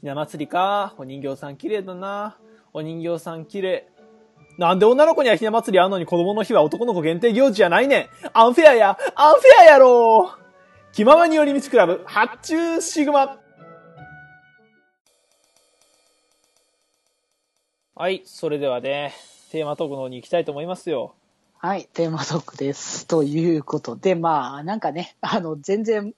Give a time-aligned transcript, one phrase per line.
[0.00, 0.94] ひな祭りか。
[0.96, 2.38] お人形さん綺麗だな。
[2.72, 3.88] お人形さん綺麗。
[4.58, 8.08] なんで女の子にはひな祭りあんのに子供の日は男の子限定行事じゃないねん。
[8.32, 10.30] アンフェアや、アンフェアやろ
[10.92, 13.38] 気ままに寄り道クラブ、発注シグマ。
[17.94, 19.14] はい、それではね、
[19.50, 21.14] テーマトークの方に行きたいと思いますよ。
[21.58, 23.06] はい、テーマトークです。
[23.06, 26.14] ということで、まあ、なんかね、あの、全然、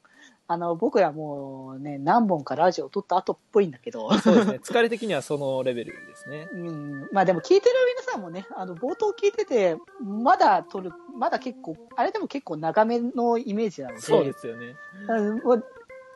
[0.50, 6.48] あの、僕らもうね、何本かラジオ撮った後っぽいんだけど、そうですね、 疲れ的にはそのレベルですね。
[6.52, 14.74] うん、まあでも聞いてる皆さんもね、あの、冒頭聞いてて、まだ撮る、まだ結構、あれでも結構長めのイメージなので、そうですよね。
[15.06, 15.64] うんもう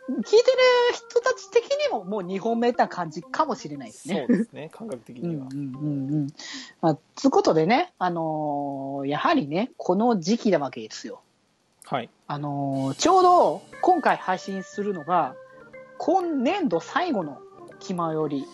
[0.09, 0.43] 聞いてる
[0.93, 4.27] 人たち的にももう2本目な感じかもしれないですね。
[4.29, 5.47] そうですね、 感覚的には。
[5.51, 6.27] うんうんうんうん。
[6.81, 11.21] まあ、つうことでね、あのーやはりね、この時期なわけですよ。
[11.93, 12.11] はい。
[12.27, 15.35] あのーちょうど今回配信するのが、
[15.99, 17.43] 今年度最後の
[17.81, 18.47] 気まより、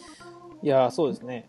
[0.64, 1.48] いやー、そうですね。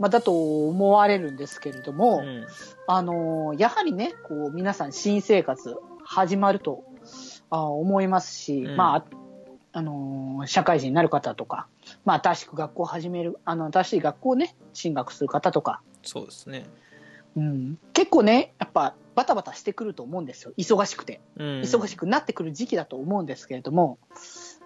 [0.00, 2.46] まあ、だと思われるんですけれども、うん。
[2.88, 6.82] あのーやはりね、こう、皆さん新生活始まると
[7.48, 9.04] あ思いますし、うんまあ、
[9.70, 11.68] あのー社会人になる方とか、
[12.04, 16.64] まあ、新しく学校を始める、あの、新しい学校をね、進学する方とか、そうですね。
[17.36, 20.52] うん、結構ね、やっぱバタバタしてくると思うんですよ。
[20.56, 21.20] 忙しくて。
[21.36, 21.46] うん。
[21.60, 23.98] 忙しくなってくる時期だと思うんですけれども、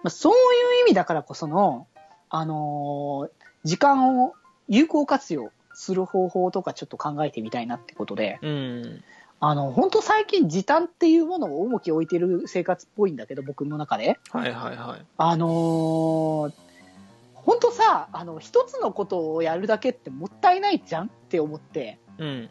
[0.03, 1.87] まあ、そういう意味だからこその、
[2.29, 4.35] あのー時間を
[4.67, 9.03] 有効活用する方法とかちょっと考えてみたいなってことで、うん。
[9.39, 14.19] あの、本当最近時短っていうものを重きを置いてる生活っぽいんだけど、僕の中で。
[14.31, 15.05] はいはいはい。
[15.17, 16.51] あのー
[17.33, 22.49] 本当さ、あの、一つのことをやるだけってもったいないじゃんって思って、うん。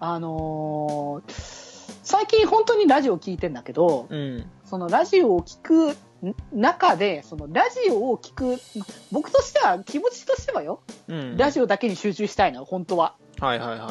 [0.00, 1.68] あのー
[2.08, 4.50] 最近本当にラジオ聞いてんだけど、うん。
[4.64, 8.44] そのラジオを聞くん中で、そのラジオを聞く、
[8.78, 11.36] ま僕としては、気持ちとしてはよ、うん。
[11.36, 13.16] ラジオだけに集中したいの、本当は。
[13.40, 13.90] はいはいは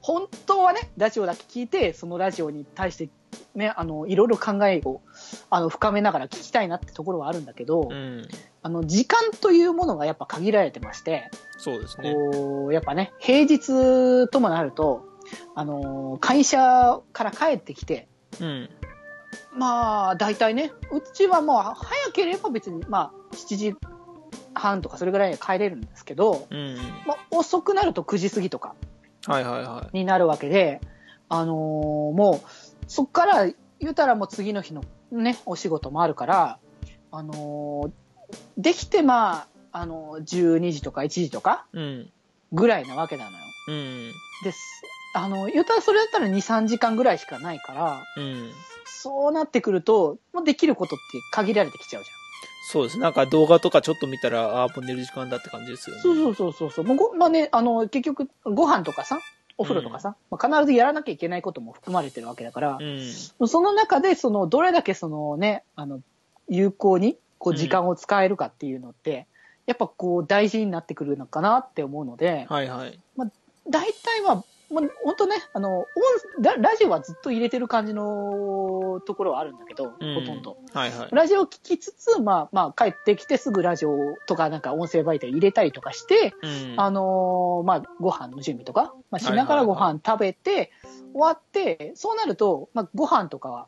[0.00, 3.10] 本当はね、ラジオだけ聞いて、そのラジオに対して、
[3.54, 5.02] ね、あの、いろいろ考えを、
[5.50, 8.26] あの、深めながら聞きたいなってところはあるんだけど、うん。
[8.62, 12.14] あの、時間というものがやっぱ限られてまして、そうですね。
[12.72, 15.04] やっぱね、平日ともなると、
[15.54, 18.08] あの、会社から帰ってきて、
[18.40, 18.70] うん。
[19.54, 21.76] まあ、大体ね、うちはもう早
[22.12, 23.74] ければ別に、まあ、7時
[24.54, 26.76] 半とかそれぐらいには帰れるんですけど、うん。
[27.06, 28.74] まあ、遅くなると9時過ぎとか
[29.26, 30.80] はいはいはになるわけで、
[31.28, 32.48] あのーもう、
[32.86, 33.46] そっから
[33.80, 36.58] 言うたらもう次の日のね、お仕事もあるから、
[37.10, 38.01] あのー
[38.56, 41.66] できてまあ、あのー12時とか1時とか。
[42.52, 43.38] ぐらいなわけなのよ。
[43.68, 44.12] うん。
[44.44, 44.58] です。
[45.14, 48.50] あの、言うたらそれだったら2、3時間ぐらいしかないから、うん。
[48.84, 52.22] そうなってくると、もうできることって限られてきちゃうじゃん。
[52.70, 52.98] そうです。
[52.98, 56.02] なんか動画とかちょっと見たら、ああ、もう寝る時間だって感じですよね。
[56.02, 56.84] そうそうそうそう。
[56.84, 59.18] もうごまあね、あの、結局、ご飯とかさ、
[59.58, 63.48] お風呂とかさ、まあ、必ずやらなきゃいけないことも含まれてるわけだから、うん。
[63.48, 66.00] その中で、その、どれだけそのね、あの、
[66.48, 69.26] 有効に、こう、うん時間を使えるかっていうのって、
[69.66, 73.00] やっぱこう、大事になってくるのかなって思うので、はいはい。
[73.68, 75.86] 大体は、まあ、本当ね、あの、音
[76.40, 80.56] ララジオはずっと入れてる感じのところはあるんだけど、うんほとんど。
[80.72, 81.08] はいはい。
[81.12, 86.74] ラジオを聞きつつ、まあ、まあ、帰ってきてすぐラジオとかなんか音声媒体入れたりとかして、うん。
[86.76, 90.70] あのーまあ、ご飯の準備とか、まあ、しながらご飯食べて、
[91.12, 93.66] 終わって、そうなると、まあ、ご飯とかは、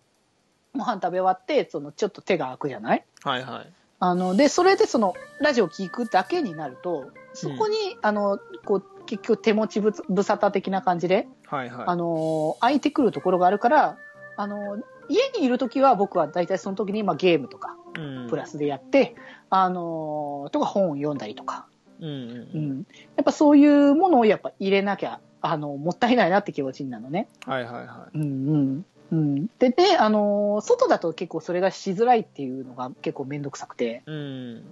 [0.74, 3.04] ご飯食べ終わって、その、ちょっと手が空くじゃない？
[3.22, 3.72] はいはい。
[4.00, 11.86] あの、で、それでその、ラジオ聞くだけになると、そこに、あの、こう、結局手持ちぶつ無沙汰的な感じで、はいはい。
[11.86, 13.98] あのー空いてくるところがあるから、
[14.36, 18.26] あのー家にいるときは僕は大体その時に、まあ、ゲームとか、うん。
[18.30, 19.14] プラスでやって、
[19.50, 21.66] あのーとか本を読んだりとか、
[22.00, 22.48] うんう。
[22.54, 22.86] うんん。
[23.16, 27.28] やっぱそういうものをやっぱ入れなきゃ、あの、もったいないなって気持ちになるのね。
[27.46, 28.84] はいはいはうんうん。
[29.14, 29.46] うん。
[29.58, 34.10] で、ね、あのー外だと結構それがしづらいっていうのが結構めんどくさくて、い。
[34.10, 34.64] うん。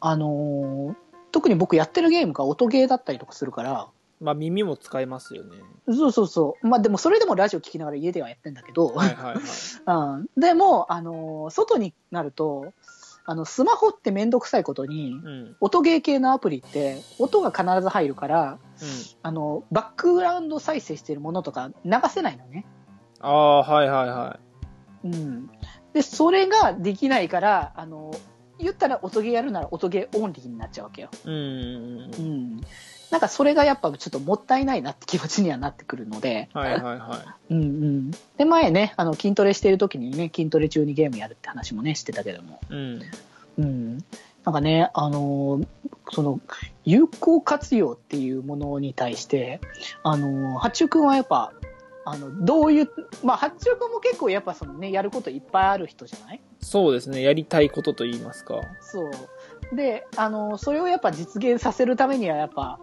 [0.00, 0.94] あのー
[1.30, 3.88] 特に僕やってるゲームが音ゲーだったりとかするから、
[4.20, 5.56] まあ耳も使えますよね。
[5.86, 6.66] そうそうそう。
[6.66, 9.36] まあでもそれでもラジオ聞きながら家ではやってんだけど、はいはいはい。
[9.86, 12.74] うん、でも、あのー外になると、
[13.24, 15.26] あの、スマホってめんどくさいことに、うん。
[15.26, 15.56] うん。
[15.60, 18.58] 音ゲー系のアプリって音が必ず入るから、
[19.22, 22.66] あの、バックグラウンド再生してるものとか流せないのね。
[23.22, 24.40] ああ、はいはいは
[25.04, 25.50] うん。
[25.92, 28.14] で、それができないから、あの、
[28.58, 31.08] 言ったら音ゲーやるなら音ゲーオンリーになっちゃうわけよ。
[31.24, 31.28] い。
[31.28, 32.10] うん。
[32.18, 32.60] うん。
[33.10, 38.10] なんかそれがやっぱちょっともったいないなって気持ちにはなってくるので、はいはいはうんうん。
[38.38, 42.60] で、前ね、あの、筋トレしてる時にね、筋トレ中にゲームやるって話もね、してたけども。
[42.70, 42.74] い。
[42.74, 43.02] うん。
[43.58, 43.98] うん。
[44.44, 45.66] なんかね、あのー
[46.10, 46.40] その、
[46.84, 49.60] 有効活用っていうものに対して、
[50.02, 51.52] あのー八中くんはやっぱ、
[52.04, 52.90] あの、どういう、
[53.24, 56.40] まあ、八中くんも結構やっぱそのね、やることいっぱいある人じゃない？
[56.60, 57.22] そうですね。
[57.22, 58.60] やりたいことと言いますか。
[58.80, 59.76] そう。
[59.76, 62.78] で、あの、それをやっぱ実現させるためにはやっぱ、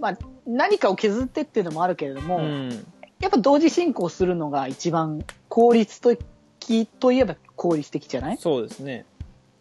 [0.00, 2.86] まあ、何かを削ってっていうのもあるけれども、うん。
[3.20, 8.38] やっぱ同時進行するのが一番効率的といえば効率的じゃない？
[8.38, 9.04] そうですね。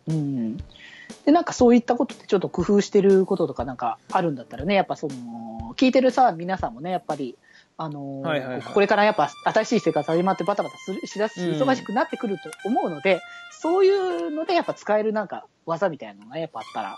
[0.08, 0.58] うん。
[1.26, 7.38] で、なんかそういったことってちょっと工夫してることとかなんかあるんだったらね、やっぱその、聞いてるさ、皆さんもね、やっぱり、
[7.82, 13.22] あのーはいはいはいこれからやっぱ新しい生活始まってバタバタするしだすし、うん忙しくなってくると思うので、
[13.52, 16.98] そういうのでやっぱ使えるなんか技みたいなのがやっぱあったら、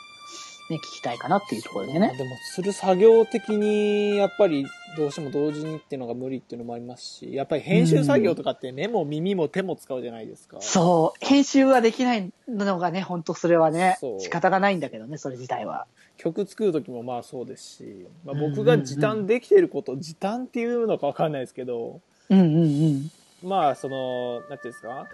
[0.72, 2.16] ね、聞きたいかなっていうところでね。
[2.18, 4.66] でも、する作業的に、やっぱり、
[4.98, 10.58] どうしても同時にっていうのが無理っていうのもありますし、やっぱり編集作業とかって目も耳も手も使うじゃないですか。
[10.60, 15.88] そう、編集はできないのがね、本当それはね仕方がないんだけどね、それ自体は。
[16.24, 23.12] 曲作る時もまあそうですし、まあ、僕が時短できてること、時短っていうのかわかんないですけど、うんうんうん。
[23.44, 25.08] まあその、なんていうんですか？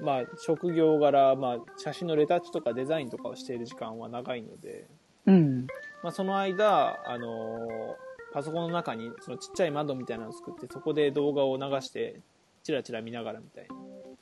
[0.00, 4.84] まあ職業柄、まあ写真のレタッチとかデザインとかをしている時間は長いので、
[5.24, 5.66] うん。
[6.02, 7.96] まあその間、あの
[8.34, 12.20] パソコンの中にそのちっちゃい窓みたいなのを作って、そこで動画を流して、
[12.64, 13.74] チラチラ見ながらみたいな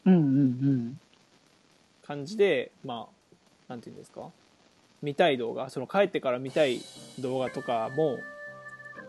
[0.05, 1.00] うんうんうん。
[2.06, 3.09] 感じで、ま
[3.69, 4.31] あ、なんていうんですか？
[5.03, 6.81] 見たい動画、その帰ってから見たい
[7.19, 8.19] 動画とかも、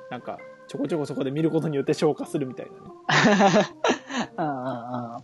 [0.09, 3.67] なんか、ちょこちょこそこで見ることによって消化するみたいなね。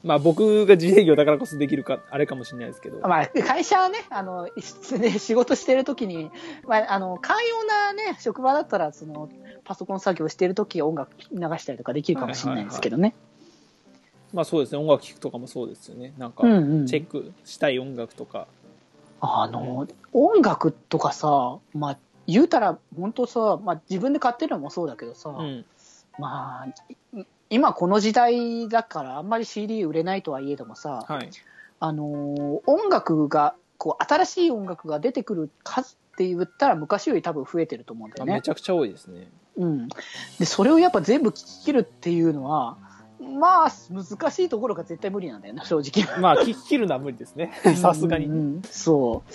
[0.03, 2.99] まあ僕が自営業だからこそできるか、あれかもしれないですけど。
[3.07, 6.31] まあ、会社はね、あの、ね、仕事してるときに、
[6.65, 9.29] まあ、あの、寛容なね、職場だったら、その、
[9.65, 13.13] パソコン作業してるとき音楽流したりとかできるかもしれないですけどね。
[14.33, 16.13] まあそうですね、音楽聴くとかもそうですよね。
[16.17, 16.43] なんか。
[16.43, 18.47] チェックしたい音楽とか。
[19.25, 21.97] あの、音楽とかさ、まあ、
[22.27, 25.65] 言うたら、本当さ、まあ、自分で買ってるのもそうだけどさ、うん。
[26.19, 31.29] まあ、い今この時代だから、あんまり CD 売れないとはいえどもさ、はい。
[31.79, 38.49] あのー音楽が、こう、新しい音楽が出てくる数って言ったら昔より多分増えてると思うんだよねあめち。
[38.49, 39.29] ゃくちゃ多いですね。
[39.55, 39.87] うん。
[40.37, 42.77] で、それをやっぱ全部聴き切るっていうのは、
[43.39, 46.19] まあ、難しいところが絶対無理なんだよね、正直。
[46.19, 47.53] まあ、聞き切るのは無理ですね。
[47.75, 48.25] さすがに。
[48.25, 49.31] うんうんうんそう。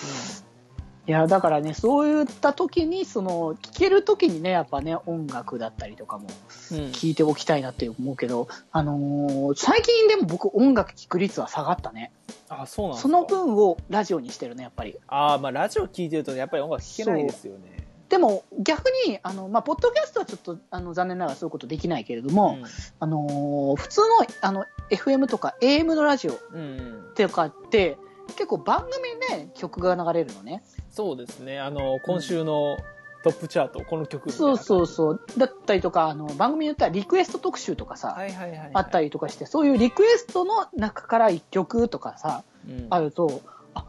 [1.09, 6.27] いや、だからね、そういった時に、その、聴ける時にね、やっぱね、音楽だったりとかも
[6.71, 12.13] うん聴いておきたいなって思うけど、あのー最近でも僕音楽聴く率は下がったね。
[12.51, 14.99] あ、そうなんその分をラジオにしてるね、やっぱり。
[15.07, 17.88] ああ、まあラジオ聞いてるとやっぱり音楽聴けないですよね。
[18.09, 22.59] でも逆に、あの、まあ、ポッドキャストはちょっと、あの、残念ながらそういうことできないけれども、
[23.01, 24.07] あのー普通の、
[24.41, 26.61] あの、FM とか AM のラジオっうん。
[26.61, 27.15] うん。
[27.15, 30.63] ていうかって、結構番組で曲が流れるのね。
[30.91, 31.61] そうですね。
[31.61, 32.77] あの、今週の
[33.25, 35.21] トップチャート、この曲そうそうそう。
[35.37, 38.71] だったりとか、あの、番組によってはリクエスト特集とかさ、はいはいはいはい。
[38.73, 43.43] あったりとかして、そういうリクエストの中から一曲とかさ、うんあると、
[43.75, 43.85] あ、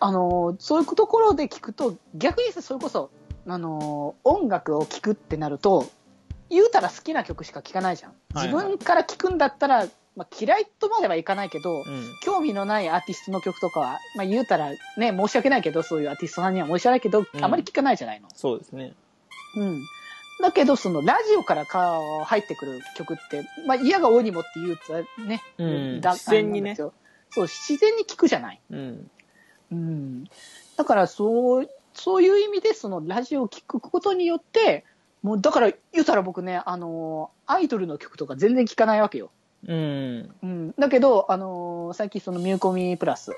[0.00, 3.10] あのーそういうところで聞くと、逆にさそれこそ、
[3.46, 5.86] あのー音楽を聴くってなると、
[6.50, 8.12] 言うたら好きな曲しか聴かないじゃん。
[8.34, 11.84] 自はいはい分から聴くんだったら、まあ、嫌いとまではいかないけど、うん。
[12.22, 18.28] 興味のないアーティストの曲とかは、まあ、言うたらね、申し訳ないけど、そういうアーティストさんには申し訳ないけど、うんあまり聞かないじゃないの。
[18.34, 18.92] そうですね。
[19.56, 19.80] うん。
[20.40, 26.92] だけど、その、ラジオからか入ってくる曲って、まあ、嫌が多いにもって言うとね、うんだ自然にねそ
[27.42, 28.60] う、自然に聞くじゃない。
[28.70, 29.10] うん。
[29.70, 30.24] うん。
[30.76, 31.68] だから、そう、
[32.00, 34.84] そういう意味で、その、ラジオを聞くことによって、
[35.22, 39.30] もう、だから、言うたら僕ね、あの、アイドルの曲とか全然聞かないわけよ。
[39.68, 40.34] うん。
[40.42, 40.74] うん。
[40.78, 43.32] だけど、あの、最近その、ミューコミプラス、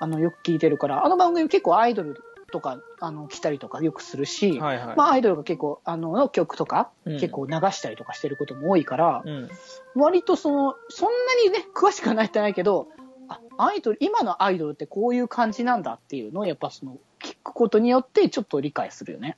[0.00, 2.20] あの、よく聞いてるから、あの番組結構アイドル
[2.50, 4.96] とか、あの、来たりとかよくするし、はいはい。
[4.96, 9.48] まあ、アイドルが結構、あの、の曲とか、うん結構流したりとかしてることも多いから、うん。
[9.94, 12.88] 割とその、そんなにね、詳しくはないってないけど、
[13.28, 19.36] あ、アイドル、今のアイドルってこういう感じなんだっていうのを、やっぱその、聞くことによってちょっと理解するよね。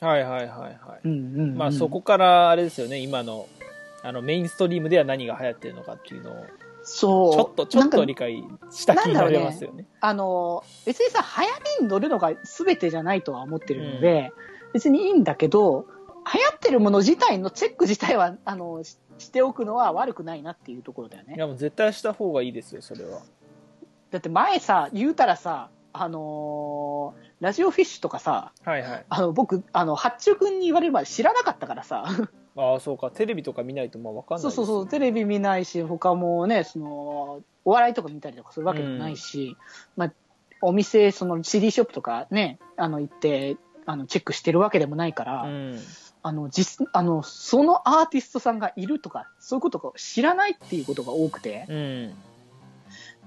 [0.00, 1.00] はいはいはいはい。
[1.04, 1.56] うんうん、うん。
[1.56, 3.48] まあそこからあれですよね、今の、
[4.02, 6.46] あのメインストリームでは何が流行ってるのかっていうのを、
[6.82, 7.32] そう。
[7.32, 9.86] ちょっと、ちょっと理解した気になれますよね。
[10.00, 14.32] あの、別にさ、流行りに乗るのが全てじゃないとは思ってるので、
[14.72, 15.86] 別にいいんだけど、
[16.32, 18.82] 流行ってるもの自体のチェック自体は、あの、
[19.20, 21.34] ししておくのは悪くないなっていうところだよね。
[21.36, 23.20] いやもう絶対した方がいいですよ、それは。
[24.10, 29.04] だって前さ、言うたらさ、あのーラジオフィッシュとかさ、はいはい。
[29.08, 32.04] あの、僕、あの、八中君に言われるまで知らなかったからさ、
[32.54, 39.56] ああ、そうか、テレビとか見ないとまあわかんないですよそうそうそう、テレビ見ないし、他もね、その、お笑いとか見たりとかするわけでもないし、
[39.96, 40.12] まあ、
[40.60, 45.80] お店、その CD ショップとかね、あの、行って、あの、チェックしてるわけでもないから、うん。
[46.22, 52.14] あの、実、あの、そのアーティストさんがいるとか、そういうことを知らないっていうことが多くて、うん。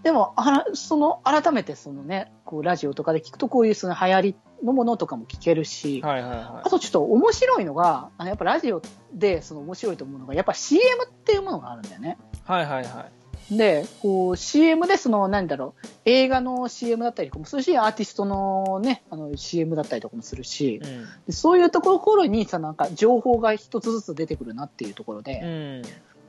[0.03, 8.81] でも、あら、その、改めてそのね、こう、ラジオとかで聞くと、こういうその流行りのものとかも聞けるし、はいはいはあとちょっと面白いのが、あのやっぱラジオ
[9.13, 12.17] でその面白いと思うのが、やっぱ CM っていうものがあるんだよね。
[12.47, 12.51] い。
[12.51, 13.22] はいはいはい。
[13.51, 21.05] で、こう CM でその、なんだろう、映画の CM だったりとかもするし、アーティストのね、あの CM だったりとかもするし、うん。
[21.27, 25.81] でそういうところにさ、なんか情報が一つずつ出てくるなっていうところうで、ん。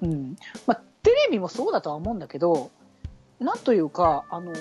[0.02, 0.36] うん。
[0.66, 2.70] まあ、テレビもそうだとは思うんだけど、
[3.40, 4.52] なんというか、あの、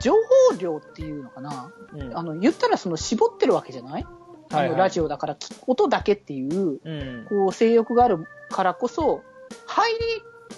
[0.00, 0.12] 情
[0.50, 1.72] 報量っていうのかな。
[1.92, 2.16] うん。
[2.16, 4.04] あの、言ったらその絞ってるわけじゃない？
[4.04, 7.26] あの、はいはいラジオだから、き音だけっていう、うん。
[7.28, 9.22] こう、性欲があるからこそ、
[9.66, 9.98] 入り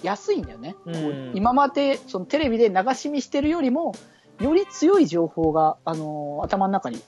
[0.01, 0.75] やすいんだよね。
[0.85, 3.93] うん今まで、そのテレビで流し見してるよりも、
[4.41, 7.01] より強い情報が、あのー頭の中に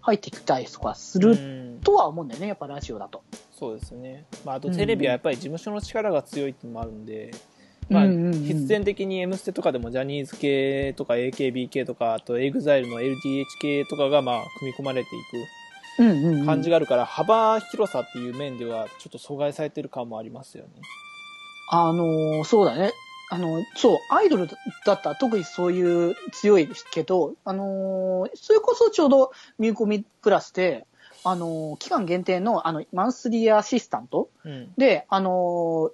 [0.00, 3.22] 入ってきたりとかすうるんとは思うんだよね、やっぱラジオだと。
[3.52, 4.26] そうですね。
[4.44, 7.30] まあ、あとテレビはやっぱり事務所の力が強いっていうのもあるんで、
[7.88, 15.20] まあ、うんうんうん必然的に M ステとかでもジャニーズ系とか AKB 系とか、あと EXILE の LDH 系とかがまあ、組み込まれてい
[15.98, 16.40] うんうん、うん。
[16.40, 20.70] く感じがあるから、幅広さっていう面ではちょっと阻害されてる感もありますよね。
[21.74, 22.92] あのーそうだね。
[23.30, 24.46] あの、そう、アイドル
[24.84, 30.86] だったら特にそういう強いけど、あのーそれこそちょうどミューコミプラスで、
[31.24, 34.74] あのー期間限定の、あの、マンスリーアシスタントうん。
[34.76, 35.90] で、あのー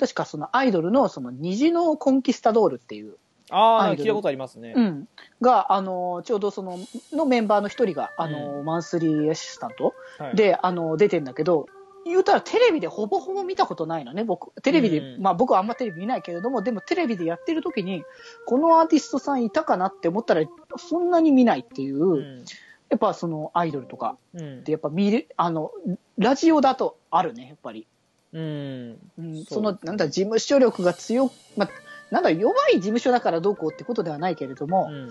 [0.00, 3.16] 確かそのアイドルのその虹のコンキスタドールっていう、
[3.50, 4.72] ああ、聞いたことありますね。
[4.74, 5.08] うん、
[5.40, 6.78] が、あのーちょうどその、
[7.12, 11.66] のメンバーの一人が、あのーマンスリーアシスタントはい、で、あのー出てんだけど、
[12.10, 14.52] 言うたらテレビでほぼほぼ見たことないのね、僕。
[14.62, 18.04] テレビで、うんまあ僕はあんまテレビ見ないけれども、でもテレビでやってる時に、
[18.46, 20.42] このアーティストさんいたかなって思ったら、
[20.76, 22.44] そんなに見ないっていう、うん。
[22.90, 25.70] やっぱそのアイドルとかうんってやっぱ見る、あの、
[26.18, 27.86] ラジオだとあるね、やっぱり。
[28.32, 28.98] うん。
[29.18, 31.70] うん、その、なんだ、事務所力が強、まあ、
[32.10, 35.10] なんだ、弱い事務所だからどうこうってことではないけれども、うん。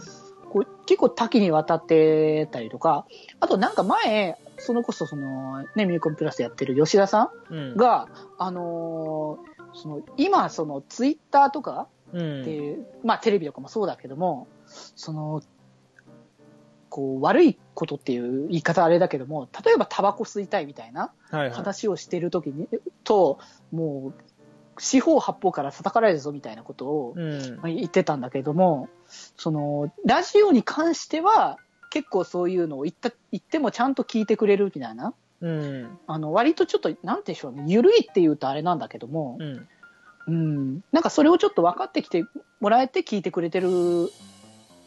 [0.49, 3.05] こう結構多岐にわたってたりとか、
[3.39, 7.75] あとなんか前、そのこそその、ね、ミューコンプラスやってる吉田さうんん。
[7.75, 12.41] が、あのーその、今、その、ツイッターとかうん。
[12.41, 15.41] って、まあテレビとかもそうだけども、その、
[16.89, 21.51] こう、悪いことっていう言い方あれだけども、例えばタバコ吸いたいみたいなはいはい。
[21.51, 22.67] 話をしてるときに、
[23.03, 23.39] と、
[23.71, 24.21] もう、
[24.79, 28.89] 四方八方から叩かれるぞみたいなことを言ってたんだけども、
[29.37, 31.57] その、ラジオに関しては、
[31.89, 35.13] 結構そういうのを言った、言ってもちゃんと聞いてくれるみたいな。
[35.41, 35.99] うん。
[36.07, 39.67] あの、割とちょっと、なんて言うんでしょうね、ゆるいって言うとあれなんだけどもう、ん。
[40.27, 42.23] うん、なんかそれをちょっと分かってきて
[42.59, 43.69] もらえて聞いてくれてる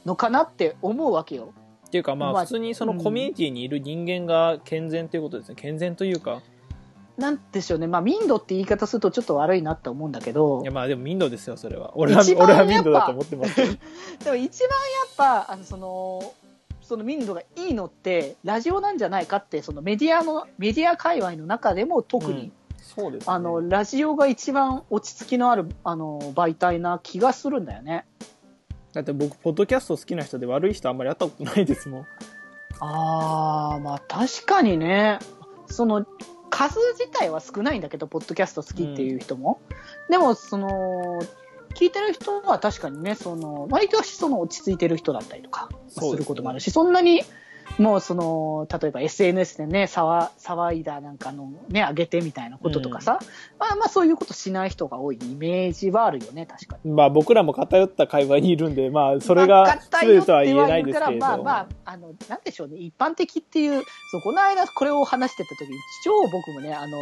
[0.06, 1.52] のかなって思うわけよ。
[1.86, 5.56] っていうかままああ普通にそのコミュニティにいる人間が健全ということですね。
[5.56, 6.42] 健全というか。
[7.18, 11.92] なんでしょうね、まあ、民度って言い方するとちょっと悪いなって思うんだけどいや、まあでも民度ですよ、それは。
[11.94, 13.54] 俺は、俺は民度だと思ってます。
[13.56, 13.64] で
[14.30, 16.32] も一番やっぱ、あの、その、
[16.92, 23.32] その民度がいいのって、ラジオなんじゃないかって、そのメディアの、メディア界隈の中でも特に、そうです、ね。
[23.32, 28.04] あの、ラジオが一番落ち着きのある、あの、媒体な気がするんだよね。
[28.92, 32.06] だって僕、ポッドキャスト好きな人で悪い人あんまり会ったことないですもん。
[32.80, 35.18] あー、まあ確かにね、
[35.68, 36.04] その、
[36.50, 39.62] 数自体は少ないんだけど、ポッドキャスト好きっていう人も。
[40.10, 41.20] でも、その、
[41.74, 47.22] 聞いてる人は確かにね、その、割とその落ち着いてる人だったりとか、することもあるし、そんなに、
[47.78, 53.18] もうその、例えば SNS でね、騒騒いだなんかのね、上げてみたいなこととかさ、
[53.58, 56.92] まあまあそういうことしない人が多いイメージはあるよね、確かに。
[56.92, 61.18] まあ僕らも偏った会話にいるんで、まあそれまあが全てとは言えないですけれど。
[61.18, 66.98] まあまあ、あの、なんでしょうね、一般的っていう、そう、この間これを話してた時に、超僕もね、あの、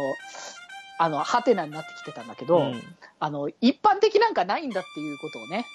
[1.01, 2.81] あの、ハテナになってきてたんだけど、うん
[3.19, 5.65] あの、一般的なんかないんだっていうことをね、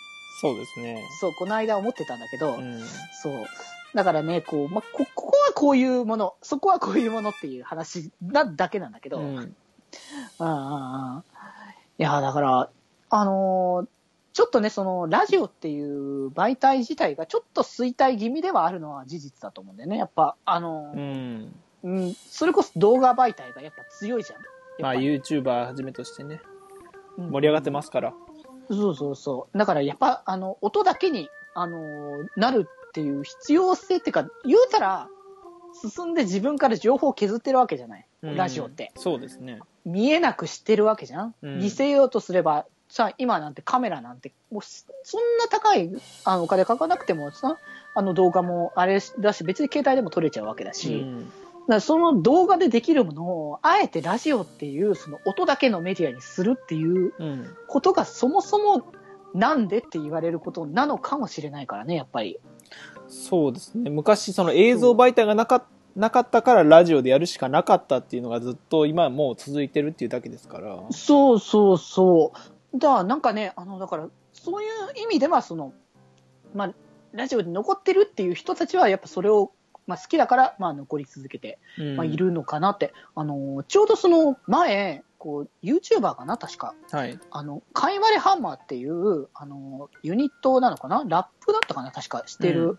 [0.40, 1.02] そうですね。
[1.20, 2.80] そう、この間思ってたんだけど、うん。
[3.22, 3.46] そう。
[3.94, 9.56] だからね、こう、まあ、こ、ここはこういうもの、そこはこういうものっていう話なだけなんだけど、うん。
[11.98, 12.70] いや、だから、
[13.10, 13.86] あのー
[14.34, 19.96] ちょっとね、その、ラジオっていう媒体自体がちょっと衰退気味ではあるのは事実だと思うんだよね。
[19.96, 21.54] やっぱ、あのうーん。
[21.84, 24.40] うん、それこそ動画媒体がやっぱ強いじゃん。
[24.78, 26.40] まあ YouTuber はじめとしてね、
[27.18, 28.14] うん盛り上がってますから。
[28.68, 29.58] そうそうそう。
[29.58, 35.08] だからやっぱ、あの、音だけに、あのーなるっていう必要性っていうか、言うたら、
[35.94, 38.06] 進んで自分から情報を削ってるわけじゃない。
[38.22, 38.92] うんラジオって。
[38.96, 39.60] そうですね。
[39.84, 45.90] 見えなくしてるわけじゃん、うん見せようとすればさ、今なんてカメラなんて、もうそそんな高い
[46.24, 47.56] あのお金かかなくてもさ、
[47.94, 51.32] あの動画もあれだし、別に携帯でも撮れちゃうわけだし、うん
[51.68, 57.56] だその動画でできるものを、あえてラジオっていう、その音だけのメディアにするっていううん。
[57.66, 58.86] ことがそもそも
[59.34, 62.38] なんでって言われることなのかもしれないからね、やっぱり。
[63.08, 63.90] そうですね。
[63.90, 70.78] 昔、その映像媒体がなかなかったからラジオでやるしかなかったっていうのがずっと今もう続いてるっていうだけですから。
[70.90, 72.32] そうそうそ
[72.74, 72.78] う。
[72.78, 74.70] だからなんかね、あの、だから、そういう
[75.02, 75.72] 意味では、その、
[76.54, 76.74] まあ、
[77.12, 79.52] ラジオに残ってるっていう人たちは、やっぱそれを、
[79.86, 82.16] まあ、好きだから、まあ、残り続けて、うんまあ、い。
[82.16, 82.92] るのかなって。
[83.14, 86.74] あの、ちょうどその前、こう、YouTuber かな、確か。
[86.90, 87.18] はい。
[87.30, 91.04] あの、カイマレハンマーっていう、あの、ユニットなのかな？
[91.06, 91.90] ラップだったかな？
[91.90, 92.78] 確かしてる、うん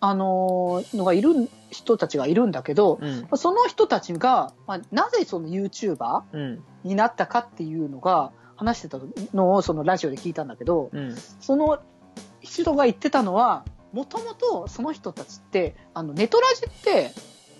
[0.00, 1.30] あの、のがいる
[1.70, 3.28] 人たちがいるんだけど、うん。
[3.36, 6.64] その人たちが、まあ、なぜその YouTuber うん。
[6.84, 8.98] になったかっていうのが、話してた
[9.34, 11.14] のをそのラジオで聞いたんだけど、うん。
[11.40, 11.78] その
[12.40, 17.10] 人が言ってたのは、もともとその人たちって、あの、ネトラジって、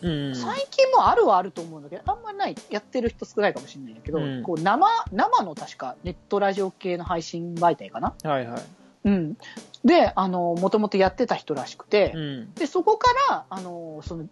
[0.00, 0.36] うん。
[0.36, 8.14] 最近もあるはあると思うんだけど、あんまりない、やってる人少ないかもしれないんだけど、うんこう生、生の確かネットラジオ系の配信媒体かな？
[8.22, 8.62] はいはい。
[9.04, 9.36] うん。
[9.84, 12.54] で、あの、もともとやってた人らしくて、うん。
[12.54, 14.28] で、そこから、あの、その、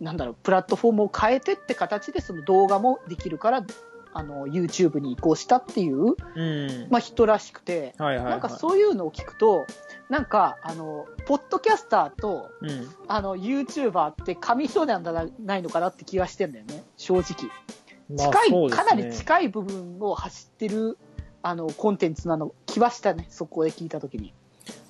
[0.00, 3.64] なんだろう、プラットフォームを変えてって形で、その動画もできるから、
[4.12, 6.86] あの、YouTube に移行したっていう、うん。
[6.90, 8.32] まあ、人らしくて、はいはいはい。
[8.32, 9.66] なんかそういうのを聞くと、
[10.10, 12.94] なんか、あの、ポッドキャスターと、うん。
[13.06, 17.48] あの、YouTuber って紙一重なんじゃないのかなって気がしてんだよね、正直。
[18.14, 20.98] まあ近い、そうですねかなり近い部分を走ってる、
[21.42, 24.34] あの、コンテンツなの、気はしたね、そこで聞いたときに。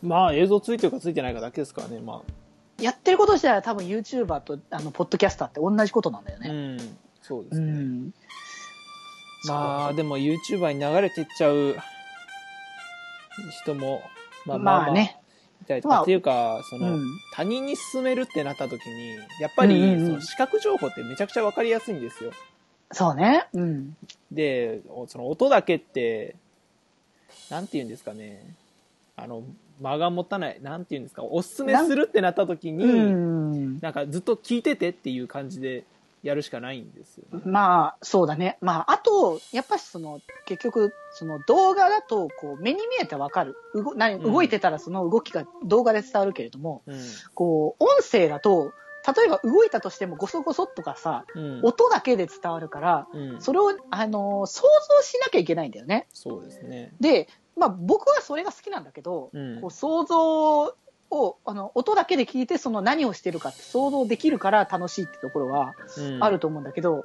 [0.03, 2.01] まあ映像ついてるかついてないかだけですからね。
[2.01, 2.23] ま
[2.81, 6.49] やってること自体は多分 YouTuber と、あの、ポッドキャスターって同じことなんだよあ。
[6.49, 6.77] うね。
[6.77, 6.99] ん。
[7.21, 7.73] そうですうね。
[7.73, 8.15] ん。
[9.47, 11.77] まあでも YouTuber に流れてっちゃう
[13.63, 14.03] 人も、
[14.51, 15.17] まあまあまあ、まあね。
[15.63, 15.67] っ
[16.05, 17.01] ていうか、そうの、ん。
[17.33, 22.33] 他人に勧めるってなった時に、やっぱり、うんうんうんその視覚情報ってめちゃくちゃわかりやすいんですよ。
[22.93, 23.47] そうね。
[23.53, 23.97] うん。
[24.33, 26.35] で、おその音だけって、
[27.51, 28.43] なんて言うんですかね。
[29.17, 29.43] あの、
[29.81, 33.79] 間が持たない、なんて言うんですか、おすすめするってなった時に、うん。
[33.81, 35.85] なんかずっと聞いててっていう感じで
[36.23, 37.41] やるしかないんですよね。
[37.47, 38.59] まあ、そうだね。
[38.61, 43.57] まあ、あと、やっぱりその、結局、その動画だと、こう、目に見えてわかる。
[43.75, 47.01] 動何うん動いてたらその動きが動画で伝わるけれども、うん。
[47.35, 48.73] こう、音声だと、
[49.17, 51.61] 例えば動いたとしてもゴソゴソとかさ、うん。
[51.63, 56.07] 音だけで伝わるから、うん、それを、あのー想像しなきゃいけないんだよね。
[56.13, 56.93] そうですね。
[57.01, 60.75] で、まあ僕はそれが好きなんだけど、うんこう想像
[61.11, 67.05] を、あの、音だけで聞いてその何をしてるかって想像できるから楽しいってところはうんあると思うんだけど、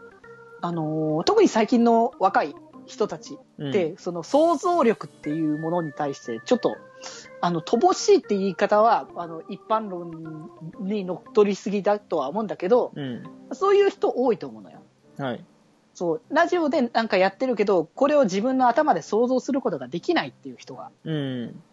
[0.62, 6.78] あのー特に最近の若い人たちって、その想像力っていうものに対してちょっと、
[7.42, 13.24] あの、乏しいって言い方は、あの、一般論にのっとりすぎだとは思うんだけど、うん。
[13.54, 14.80] そういう人多いと思うのよ。
[15.18, 15.44] はい。
[15.94, 20.92] そう、ラジオでなんかやってるけど、これを自分の頭で想像することができないっていう人が。
[21.06, 21.64] うん。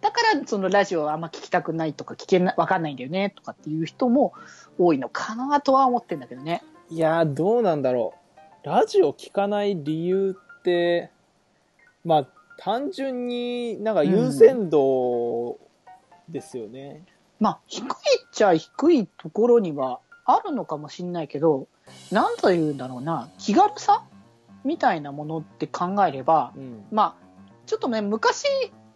[0.00, 4.32] だから、そのラジオはあんま聞きたくないとか、聞けな、わかんないんだよね、とかっていう人も
[4.78, 6.62] 多いのかなとは思ってんだけどね。
[6.90, 8.14] いやー、どうなんだろ
[8.64, 8.66] う。
[8.66, 11.10] ラジオ聞かない理由って、
[12.04, 12.26] まあ、
[12.58, 15.58] 単純になんか優先度
[16.28, 17.04] ですよね。
[17.40, 17.90] まあ、低いっ
[18.32, 21.68] ちゃ低いところにはあるのかもしんないけど、
[22.10, 24.04] なんと言うんだろうな、気軽さ
[24.64, 26.84] みたいなものって考えれば、うん。
[26.90, 27.28] まあ、
[27.66, 28.46] ちょっとね、昔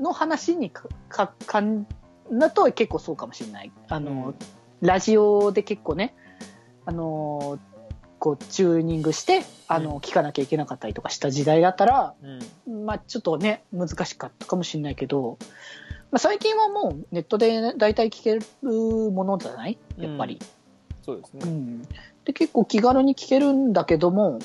[0.02, 1.86] の話にか、か、かん、
[2.30, 3.72] だと結構そうかもしれない。
[3.88, 4.34] あの、うん
[4.80, 6.12] ラジオで結構ね、
[6.86, 7.60] あの、
[8.18, 12.14] こう、チューニングして、あの、うん聞かなきゃいけなかったりとかした時代だったら、
[12.66, 12.84] うん。
[12.84, 15.38] まあ、ちょっとね、難しかったかもしれないけど、
[16.10, 18.42] まあ、最近はもうネットで大体聞ける
[19.12, 19.78] ものじゃない？
[19.98, 20.40] やっぱり。
[21.06, 21.40] そうですね。
[21.44, 21.82] うん。
[22.24, 24.40] で、結構気軽に聞けるんだけども、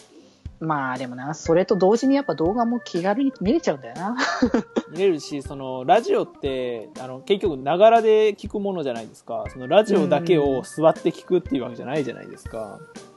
[0.60, 4.18] まあでもな、それと同時にやっぱ動画も気軽に見れちゃうんだよな。
[4.92, 9.46] 見れるし、その、ラジオって、あの、結局、ながらで聞くものじゃないですか。
[9.50, 12.80] その、ラジオだけを座って聞くっていうわけじゃないじゃないですか。
[12.80, 13.17] う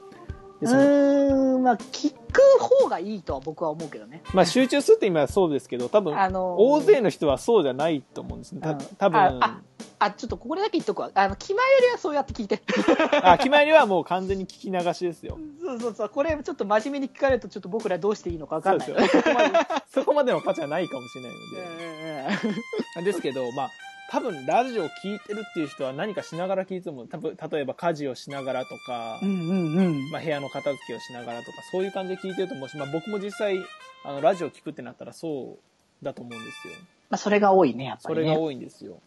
[0.67, 4.21] そのーん、まあ聞く方がいいとは僕は思うけどね。
[4.33, 8.61] まあ、集中するって今はそうですけど、多分、あのー大勢の人はそうじゃないと思うんですね。
[8.61, 9.61] たうん多分、ああ
[9.99, 11.11] あ、ちょっとこれだけ言っとくわ。
[11.13, 12.61] あの、気前よりはそうやって聞いて。
[13.21, 15.37] あ、決まりはもう完全に聞き流しですよ。
[15.61, 16.09] そうそうそう。
[16.09, 18.87] これちょっと真面目に聞かれるとちょっと僕らどうしていいのかわかんない。
[18.87, 19.59] そこまで、
[19.93, 23.03] そこまでの価値はないかもしれないので。
[23.05, 23.69] ですけど、まあ、
[24.11, 27.07] 多分ラジオ聞いてるっていう人は何かしながら聞いてると思う。
[27.07, 30.11] 多分例えば家事をしながらとか、うんうんうん。
[30.11, 33.55] まあ、部屋の片付けをしながらとか、そういう感じで聞いてると思うし、まあ、僕も実際、
[34.03, 35.57] あの、ラジオ聞くってなったらそ
[36.01, 36.73] うだと思うんですよ。
[37.09, 38.23] まあ、それが多いね、やっぱりね。
[38.25, 38.99] それが多いんですよ。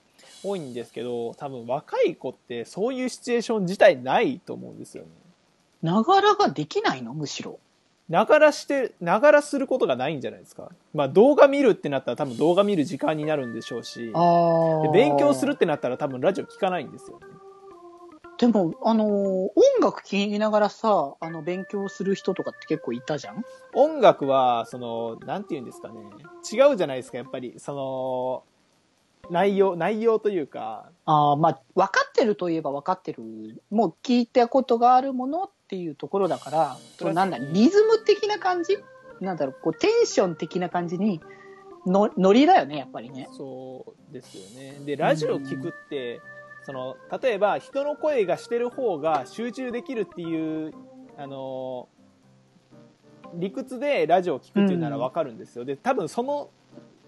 [0.43, 5.11] 多いんですけど、多分若い子ってそういうシチュエーション自体ないと思うんですよね。
[5.83, 7.13] ながらができないの？
[7.13, 7.59] むしろ。
[8.09, 10.71] ながらして、ながらすることがないんじゃないですか。
[10.93, 14.13] まあ動画見るってなったら多分動画見る時間になるんでしょうし、
[14.93, 17.27] 勉強するってなったら多分ラジオ聞かないんですよね。
[18.37, 23.45] でも、あのー音楽聴きながらさ、あの、勉強する人とかって結構いたじゃん？
[23.75, 25.95] 音楽は、その、なんて言うんですかね。
[26.53, 27.55] 違うじゃないですか、やっぱり。
[27.59, 28.43] その、
[29.31, 33.63] 内容、内容というか、ああ、まあ、分かってるといえば分かってる。
[33.71, 38.79] もう聞いたことがあるものっていうところだから、そなんだ、リズム的な感じ？
[39.21, 41.21] なんだろう、こう、テンション的な感じに、
[41.87, 43.29] の、ノリだよね、やっぱりね。
[43.33, 44.79] そうですよね。
[44.85, 46.21] で、ラジオ聞くって、
[46.65, 50.73] その、例えば人の声がしてる方が集中できるっていう、
[51.17, 51.89] あの、
[53.35, 55.65] 理屈でラジオを聞くっていうならわかるんですよ。
[55.65, 56.51] で、多分その、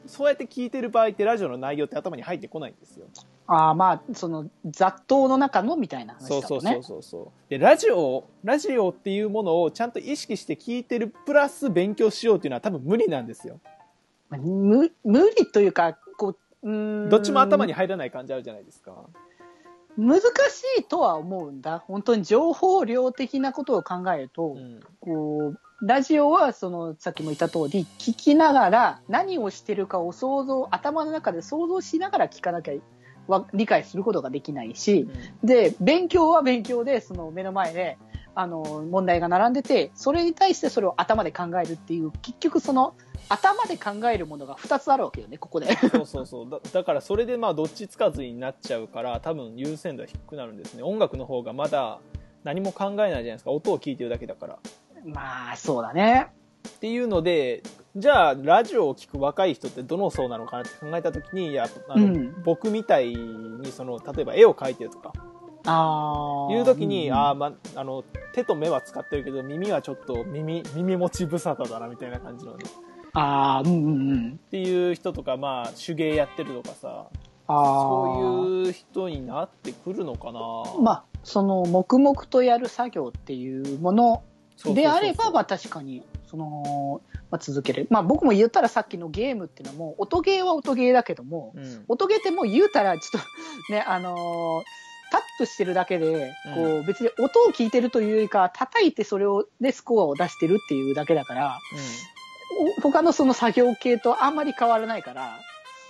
[0.07, 3.07] そうやって聞いてる場合ってラジオの内容って頭に入ってこないんですよ。
[3.49, 6.61] ああ、まあ、その、雑踏の中のみたいな話そうだとね。
[6.61, 7.31] そうそうそうそう。
[7.49, 13.61] で、ラジオ、ラジオっていうものをちゃんと意識して聞いてるプラス勉強しようっていうのは多分無理なんですよ。
[14.29, 18.93] まあ無無理というか、こう、うーんどっちも頭に入らない感じあるじゃないですか。
[19.97, 20.23] 難し
[20.81, 21.79] いとは思うんだ。
[21.87, 24.81] 本当に情報量的なことを考えると、うん。
[25.01, 32.75] こう、ラジオは、その、さっきも言った通り、聞きながら、何をしてるかを想像、頭の中で想像しながら聞かなきゃ、
[33.29, 35.09] わ理解することができないし、
[35.43, 37.99] で、勉強は勉強で、その目の前で、
[38.35, 42.95] あの、問題が並んでて、それに対してそれを頭で考えるっていう、結局その、
[43.29, 45.75] 頭で考えるものが2つあるわけよね、ここで。
[45.77, 46.51] そうそうそう。
[46.51, 50.83] だだからそれでまあどっちつかずになっちゃうから多分優先度は低くなるんですね。
[50.83, 51.99] 音楽の方がまだ
[52.45, 53.51] 何も考えないじゃないですか。
[53.51, 54.59] 音を聞いてるだけだから。
[55.05, 56.29] まあ、そうだね。
[56.69, 57.63] っていうので
[57.97, 62.43] じゃあラジオを聞く若い人ってどの層なのかなって考えた時にいやあの、うん。
[62.45, 65.13] 僕みたいにその例えば絵を描いてるとか。
[65.65, 66.55] ああ。
[66.55, 68.05] いう時に、うんあーまあの
[68.35, 72.65] 手と目は使ってるけど耳はちょっと耳耳持ち無沙汰だなみたいな感じのね
[73.15, 74.41] ああ、うんうんうん。
[74.47, 77.07] っていう人とかまあ手芸やってるとかさ。
[77.49, 77.65] ああ。
[77.65, 80.41] そういう人になってくるのかな。
[80.83, 84.23] まあ、その、黙々とやる作業っていうもの
[84.75, 87.87] であれば、まあ確かに、その、まあ、続ける。
[87.91, 91.85] まあ僕も言ったらさっきのゲームっていうのも、音ゲーは音ゲーだけども、うん。
[91.89, 93.29] 音ゲーってもう言うたら、ちょっと、
[93.73, 94.65] ね、あのー
[95.09, 101.61] タップしてるだけで、こう、別に音を聞いてるというよりか、叩いてそれを、で、スコアを出してるっていうだけだから、
[102.79, 105.39] お他のその作業系とあんまり変わらないから、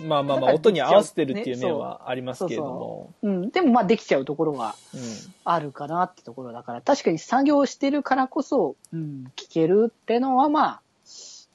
[0.00, 5.00] うん、まあまあまあ音に合わせてるっていうね面はありますけれども、うん、でもまあできちゃうところはうん。
[5.44, 10.80] あるかなってところだから、確かに作業してるからこそ、うん、聞けるってのはまあ、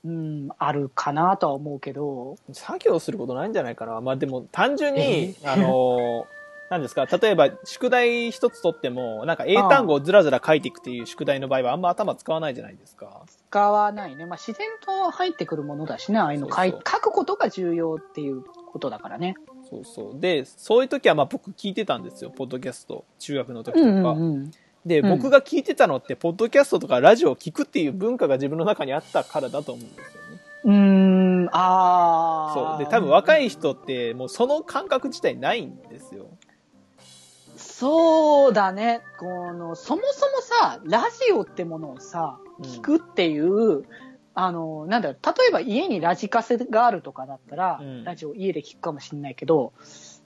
[0.04, 4.02] うん、あるかなとは思うけど、作業することないんじゃないかな。
[4.02, 6.26] まあでも単純にえ、あの
[6.72, 7.06] なんですか？
[7.06, 13.22] 例えば宿題一つ取ってもなんか英単語をずらずら書いていくっていう宿題の場合はあんま頭使わないじゃないですか。
[13.50, 14.26] 使わないね。
[14.26, 19.36] まあ自然と入ってくるものだしね、ああいうの書くことが重要っていうことだからね。
[19.70, 20.20] そうそう。
[20.20, 22.32] でそういう時はまあ僕聞いてたんですよ。
[22.32, 23.04] ポッドキャスト。
[23.20, 24.52] 中学の時とか、うんうんうん。
[24.86, 25.10] で、うん。
[25.10, 30.42] 僕が聞いてたのってポッドキャストとかラジオを聞くっていう文化が自分の中にあったからだと思うんですよね。
[30.64, 32.54] うーん、ああ。
[32.54, 32.86] そう。
[32.86, 36.28] で多分若い人ってもうその感覚自体ないんですよ。
[37.58, 39.02] そうだね。
[39.20, 42.66] この、そもそもさ、ラジオってものをさ、うん。
[42.66, 43.84] 聞くっていう、
[44.34, 48.04] あの、なんだろう、例えば家にラジカセがあるとかだったら、うん。
[48.04, 49.74] ラジオ家で聞くかもしれないけど、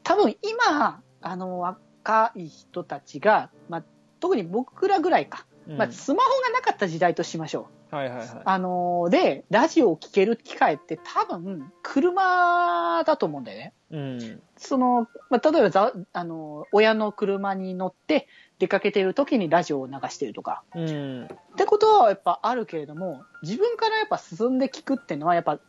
[0.03, 3.83] 多分今、あの、若い人たちが、まあ、
[4.25, 7.95] 特に僕らぐらいか、うんまあ、スマホがなかった時代としましょう。
[7.95, 13.73] はいはいはいあの、で、ラジオを聞ける機会って多分、車だと思うんだよね。
[13.91, 20.63] うんその、まあ、例えばざ、あの、親の車に乗って出かけてる時にラジオを流してるとか。
[20.73, 25.59] うんってことはやっぱあるけれども、自分からやっぱ進んで聞くっていうのはやっぱ、例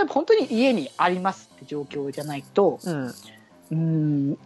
[0.00, 4.38] えば本当に家にありますって状況じゃないと、うんうーん、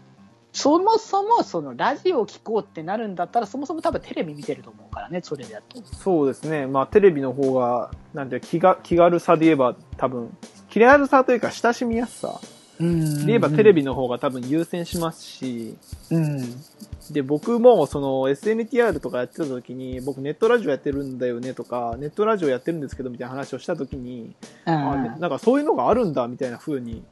[0.56, 5.82] そもそもそのラジオを聞こうってなるんだったら、そもそも多分テレビ見てると思うからね、それだと。
[5.84, 6.66] そうですね。
[6.66, 10.34] まあ、テレビの方が、なんていうか気が、気軽さで言えば、多分、
[10.70, 12.40] 気軽さというか親しみやすさ
[12.80, 15.76] うんで言えばテレビの方が多分優先しますし、
[16.10, 16.40] うん。
[17.10, 27.04] で、僕もその SNTR とかやってた時に、僕ネットラジオやってるんだよねとか、ネットラジオやってるんですけどみたいな話をした時に、あうんなんかそういうのがあるんだみたいな風に、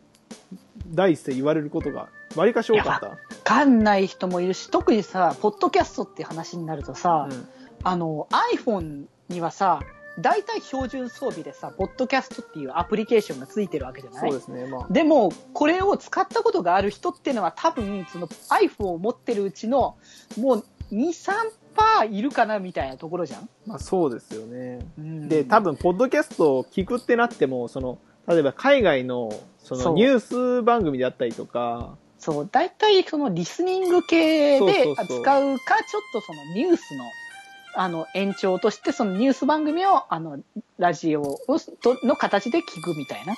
[0.89, 3.09] 第一声言われることが、わりかし多かった。
[3.09, 7.49] わかんない人もいるし、特にさ、ポッドキャストって話になるとさ、うん
[7.85, 9.81] あの、iPhone にはさ、
[10.19, 14.67] 大体標準装備でさ、ポッドキャストっていうアプリケーションがついてるわけじゃないそうですね。
[14.67, 19.97] まあ、でも、これを使ったことがある人っていうのは多分、その iPhone を持ってるうちの、
[20.39, 23.49] もう2、3%いるかなみたいなところじゃん。
[23.67, 24.87] まあそうですよね。
[24.97, 37.05] うんで、多分、ポッドキャストを聞くってなっても、その、例えば海外の、そのニュース番組であったりとか、そう、大体そのリスニング系そうでそうそう使うか、ちょっとそのニュースの、
[37.75, 40.39] あの、延長として、そのニュース番組を、あの、
[40.79, 41.39] ラジオ
[42.03, 43.35] の形で聞くみたいな。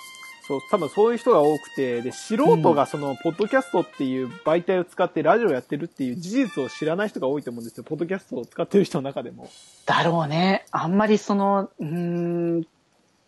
[0.47, 7.83] そう、多分そういう人が多くて、で、素人がその、ポッドキャストっていう媒体を使ってラジオやってるっていう事実を知らない人が多いと思うんですよ。
[7.83, 9.51] ポッドキャストを使ってる人の中でも。
[9.85, 10.65] だろうね。
[10.71, 11.87] あんまりその、うー
[12.61, 12.67] ん、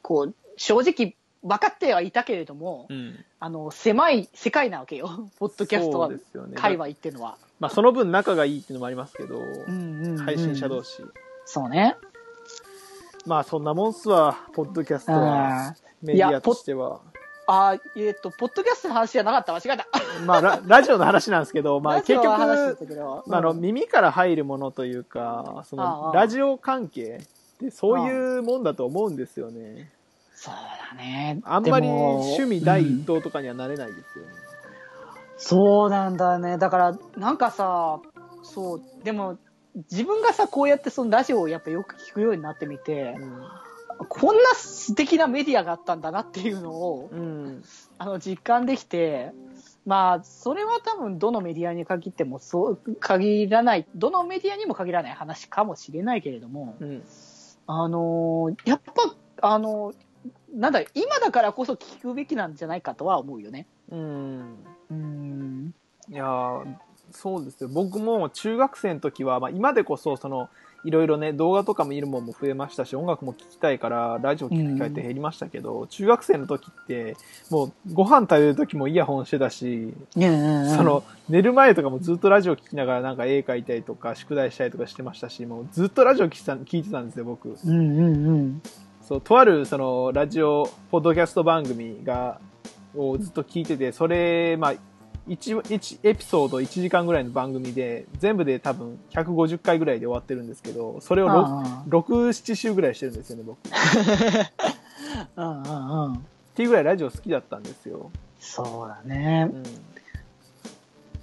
[0.02, 3.24] こう、正直分かってはいたけれども、うん。
[3.40, 5.09] あの、狭い世界なわけよ。
[5.38, 6.57] ポッドキャストはそうですよね。
[6.57, 7.37] 界隈っていうのは。
[7.61, 11.03] まあ、その分仲がいいっていうのもありますけど、うんうんうん配信者同士。
[11.44, 11.96] そうね。
[13.27, 15.68] まあ、そんなもんっすわ、ポッドキャストは。
[15.68, 17.01] あメディアとしては。
[17.46, 19.55] あー、えっ、と、ポッドキャストの話じゃなかった。
[19.55, 19.87] 間違えた。
[20.27, 29.90] まあラ、ラジオの話なんですけど、まあ、結局、まあ、あの、うん耳から入るものというか、そあの、あラジオ関係ってそういうもんだと思うんですよね。
[30.40, 31.40] そうだね。
[31.42, 34.31] あんまり趣味第うん一党とかにはなれないですよね。
[35.37, 36.59] そうなんだね。
[36.59, 38.01] だから、なんかさ、
[38.44, 39.37] そう、でも、
[39.90, 43.16] 自分がさ、こうやってそのラジオをやっぱよく聞くようになってみて、
[44.09, 47.18] こんな素敵なメディアがあったんだなっていうのを、うん。
[47.18, 47.64] うん。
[47.98, 49.33] あの、実感できて、
[49.87, 57.05] まあ、それは多分どのメディアに限ってもそう、限らない、どのメディアにも限らない話かもしれないけれども、うん。
[57.66, 58.92] あのーやっぱ、
[59.42, 60.07] あのー
[60.54, 63.66] なんだ、今だからこそ聞くべきなんじゃないかとは思うよね。
[63.90, 64.56] うん。
[64.90, 65.74] うん。
[66.11, 66.74] いやー
[67.11, 67.68] そうですよ。
[67.68, 70.48] 僕も中学生の時は、まあ今でこそ、その、
[70.84, 77.16] いろいろね、動画とかも見るもんも増えましたし、音楽も聴きたいから、ラジオ聴く機会って減りましたけど、中学生の時って、
[77.50, 87.48] もうご飯食べる時もイヤホンしてたし、ねそ、の、寝る前とかもずっとラジオ聴きながらなんか絵描いたりとか、宿題したりとかしてましたし、もうずっとラジオ聞いてた聞いてたんですよ、僕。
[87.48, 88.62] うんうんうん。
[89.08, 92.42] そう、とある、その、ラジオ、ポッドキャスト番組が、
[92.94, 94.74] をずっと聞いてて、それ、まあ、
[95.26, 103.56] 1、一エピソード1時間ぐらいの番組で、全部で多分150回ぐらいで終わってるんですけど、それをあ6、6 7週ぐらいしてるんですよね、僕。
[103.66, 103.70] っ
[105.36, 106.26] うんうんうん。
[106.54, 108.10] ていうぐらいラジオ好きだったんですよ。
[108.38, 109.56] そうだねう。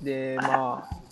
[0.02, 0.04] ん。
[0.04, 1.05] で、まあ、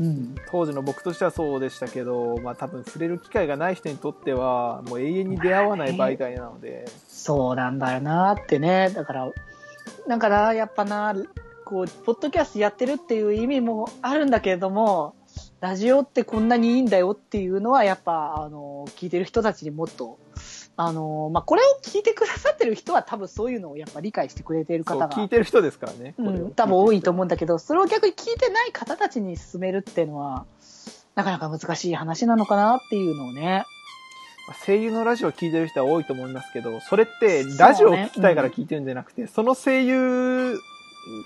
[0.00, 0.34] うん。
[0.50, 8.90] 当時の僕としてはそうでしたけど、まあ多分触れる機会がない人にとっては、もう永遠に出会わない媒体なので、そうなんだよなってね。
[8.94, 9.30] だから、
[10.08, 11.14] だから、やっぱな、
[11.66, 15.14] こう、ポッドキャストやってるっていう意味もあるんだけれども、
[15.60, 20.18] ラジオってこんなにいいんだよっていうのは、やっぱ、あの、聞いてる人たちにもっと、
[20.82, 26.14] あの、まあ、これを聞いてくださってる人は多分そういうのをやっぱ理解してくれているそう方が、聞いてる人ですからね。
[26.16, 30.46] うん、多分多いと思うんだけど、それを逆に聞いてない方たちに進めるっていうのは、
[31.14, 33.64] なかなか難しい話なのかなっていうのをね。
[34.66, 40.58] 声優のラジオを聞いてる人は多いと思いますけど、それってラジオを聞きたいから聞いてるんじゃなくて、そ,、の声優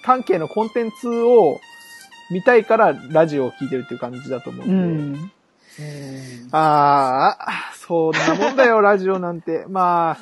[0.02, 1.60] 関係のコンテンツを
[2.30, 4.68] 見たいからラジオを聞いてるっていう感じだと思うん
[5.14, 5.20] で。
[5.20, 5.32] うん。
[6.52, 9.64] ああ、そんなもんだよ、 ラジオなんて。
[9.68, 10.18] まあ、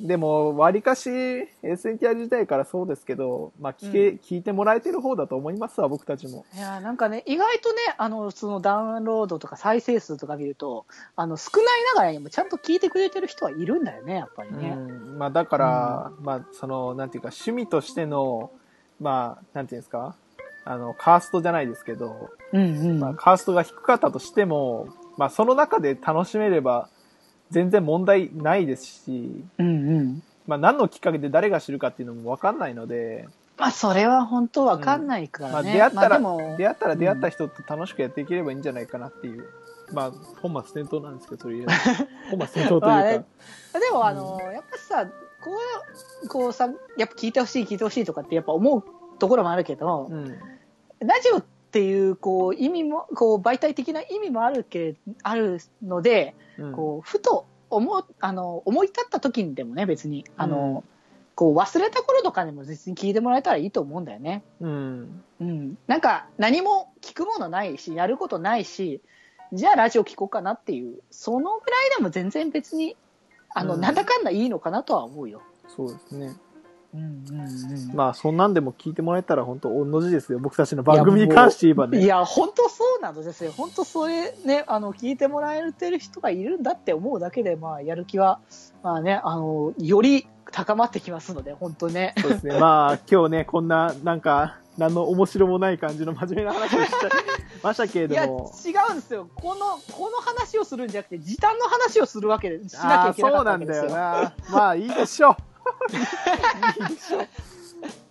[0.00, 1.08] でも、割かし
[1.62, 6.44] SNTR 時代からそうですけど、まあ聞け、うん聞いてもらえてる方だと思いますわ、僕たちも。
[6.54, 14.70] いや、なんかね、意外とね、あの、そのダウンロードとか再生数とか見ると、あの、少ないながらにもちゃんと聞いてくれてる人はいるんだよね、やっぱりね。
[14.70, 18.50] うん、まあだから、まあその、なんていうか、趣味としての、
[19.00, 20.16] まあ、なんていうんですか、
[20.64, 23.00] あの、カーストじゃないですけど、うんうん。
[23.00, 26.88] まあカーストが低かったとしても、まあその中で楽しめれば
[27.50, 30.22] 全然問題ないですし、うんうん。
[30.46, 35.52] まあ何のきっかけで誰が知るかっていうのもわかんないので、まあ、それは本当わかんないからね。
[35.52, 39.48] まあ出会ったら、まあ出会ったら出会った人と楽しくやっていければいいんじゃないかなっていう。
[39.92, 42.06] まあ、本末転倒なんですけど、とりあえず。
[42.36, 42.86] 本末転倒というか。
[42.86, 43.24] まあね
[43.74, 45.12] でも、あの、やっぱさ、こ
[46.24, 48.84] う、こうさ、やっぱ聞いてほしい、聞いてほしいとかってやっぱ思う
[49.18, 50.38] ところもあるけど、うん。
[51.00, 60.92] ラジオっていう、こう、意味も、こう、媒体的な意味もあるけ、あるので、うんこう、ふと思う、あの、思い立った時にでもね、別に、あの、うん
[61.34, 64.42] こう、忘れた頃とかでも別に聞いてもらえたらいいと思うんだよね。
[64.60, 65.24] うん。
[65.40, 65.78] うん。
[65.86, 69.00] なんか、何も聞くものないし、やることないし、
[69.52, 72.96] じゃあラジオ聞こうかなっていう、そのぐらいでも全然別に、
[73.54, 75.42] あの、うんなんだかんだいいのかなとは思うよ。
[75.68, 76.34] そうですね。
[76.94, 77.40] うんうん
[77.90, 77.94] うん。
[77.94, 80.38] まあ、そんなんでも聞いてもらえたら本当、御の字ですよ。
[80.38, 82.02] 僕たちの番組に関して言えばね。
[82.02, 83.52] いや、本当そうなのですよ。
[83.56, 88.40] 本当それね、あの、聞いてもらえてる人がいるんだって思うだけで、まあ、やる気は、
[88.82, 92.14] まあね、あの、より高まってきますので、本当ね。
[92.18, 92.58] そうですね。
[92.58, 97.10] まあ、今日ね、こんな、なんか、何の面白もない感じの真面目な話をしちゃい
[97.62, 98.52] ましたけれいや、違ども。
[98.90, 99.28] うんですよ。
[99.34, 103.56] この、この話をするんじゃなくて、時短の話をするわけで、しなきゃいけなかそうな。
[103.56, 104.34] んだよな。
[104.50, 105.51] まあ、いいでしょう。
[106.88, 107.28] いいでしょう。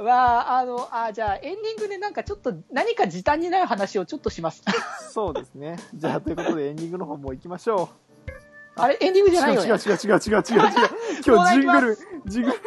[0.03, 0.11] ま
[0.51, 4.63] あ、あの、あ、じゃあ、エンディングでなんかちょっと、何か時短になる話をちょっとします。
[5.11, 5.77] そうですね。
[5.93, 7.89] じゃあ、ということでエンディングの方も行きましょ
[8.75, 9.31] あれ、エンディングう。
[9.31, 9.67] じゃないよね？
[9.67, 9.77] 違う。
[9.77, 10.79] 違う違う違う違う違う。
[11.25, 12.57] 今日ジングル、ジングル。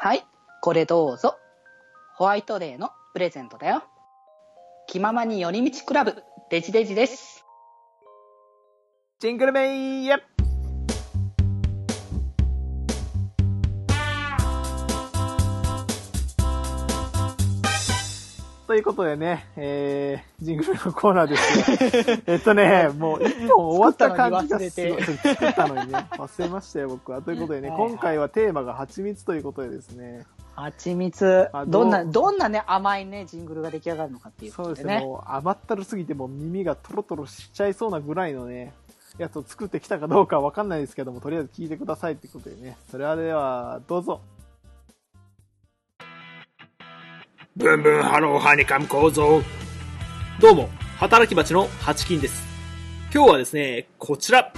[0.00, 0.24] はい、
[0.60, 1.38] これどうぞ。
[2.18, 3.84] ホワイトデーのプレゼントだよ。
[4.88, 7.44] 気ままに寄り道クラブ、デジデジです。
[9.20, 10.18] ジングルメイヤ
[18.66, 22.18] ということでね、えー、ジングルのコーナーですよ。
[22.26, 25.02] えっとね、もう一本終わった感じがすごい。
[25.22, 27.22] 作ったのにね、忘れましたよ、僕は。
[27.22, 30.26] ということでね、はいはい今回はテーマが蜂蜜ということでですね、
[30.60, 35.00] 蜂蜜あ、どんな、どんなね、甘いね、ジングルが出来上がるのかっていうそうですね。
[35.00, 38.72] もう甘ったるすぎてもう耳がトロトロしちゃいそうなぐらいのね、
[39.18, 42.76] やつを作ってきたかどうかはわかんないですけども、とりあえず聞いてくださいってことでね。
[42.90, 44.20] それでは、どうぞ。
[47.56, 49.40] ブンブンハローハニカム構造。
[50.40, 50.68] どうも、
[50.98, 52.42] 働き蜂のハチキンです。
[53.14, 54.52] 今日はですね、こちら、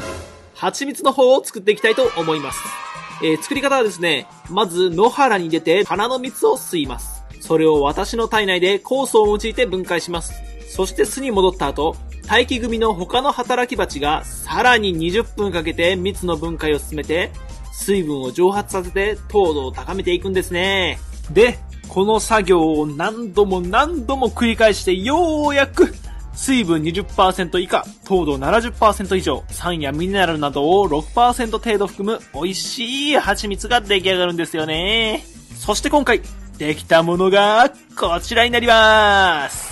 [0.54, 2.89] 蜂蜜の方を作っていきたいと思います。
[3.22, 7.24] えー作り方はですね、まず野原に出て花の蜜を吸います。
[7.40, 10.34] それを私の体内で酵素を用いて分解します。
[10.68, 11.96] そして巣に戻った後、
[12.28, 17.30] 待機組の他の働き蜂がさらに20分かけて蜜の分解を進めて、
[17.72, 20.98] 水分を蒸発させて糖度を高めていくんですね。
[21.32, 25.92] で、この作業を何度も何度も繰り返してようやく
[26.40, 35.22] 水分20%以下、糖度70%以上、酸やミネラルなどを6%程度含む美味しい蜂蜜が出来上がるんですよね。
[35.58, 36.22] そして今回、
[36.56, 39.70] できたものがこちらになります。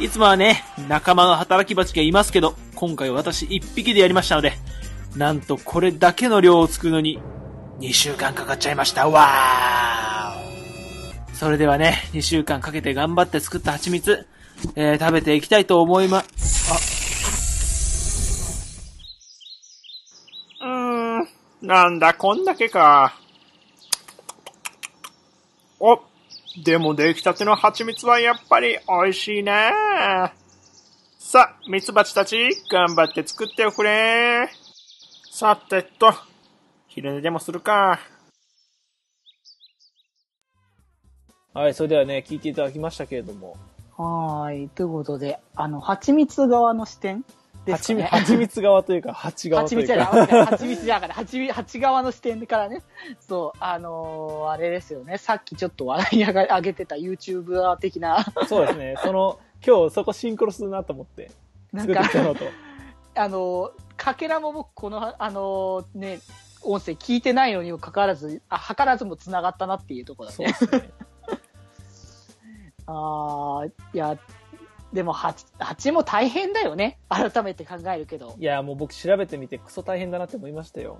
[0.00, 4.54] いつもはね、仲間の働き蜂がいますけど、今回私一匹でやりましたので、
[5.16, 7.20] なんとこれだけの量を作るのに、
[7.78, 9.08] 2週間かかっちゃいました。
[9.08, 14.26] わーそれではね、2週間かけて頑張って作った蜂蜜、
[14.74, 16.24] えー、食べていきたいと思いま、あ。
[20.60, 23.14] うーん、なんだ、こんだけか。
[25.80, 26.00] お、
[26.64, 30.32] でも出来たての蜂蜜はやっぱり美味しいな
[31.18, 32.36] さあ、蜜蜂たち、
[32.70, 34.48] 頑張って作っておくれ。
[35.30, 36.12] さてと、
[36.88, 38.00] 昼寝でもするか。
[41.54, 43.56] はい、それではね、聞いていただきましたけれども、
[43.98, 44.68] はーい。
[44.68, 47.24] ということで、あの、蜂蜜側の視点
[47.66, 48.04] ですね。
[48.04, 50.26] 蜂蜜側というか、蜂側という蜂蜜じゃか。
[50.26, 52.82] ない、蜂蜜じゃなくて、 蜂蜜、蜂側の視点からね。
[53.20, 55.18] そう、あのーあれですよね。
[55.18, 61.30] さっきちょっと笑い上げてた YouTuber 的な、そうですね、その、今日そこシンクロするなと思って、
[61.72, 62.44] なんか作ってき、たのと。
[63.16, 66.20] あのーかけらも僕、この、あのーね、
[66.62, 70.52] 音声聞いてないのにもかかわらず、あ、図らずも繋がったなっていうところだね。
[70.52, 70.90] そうですね。
[72.88, 74.18] ああ、いや、
[74.92, 76.98] でも蜂、蜂も大変だよね。
[77.08, 78.34] 改めて考えるけど。
[78.38, 80.98] いや、もう僕調べてみてクソ大変だなって思いましたよ。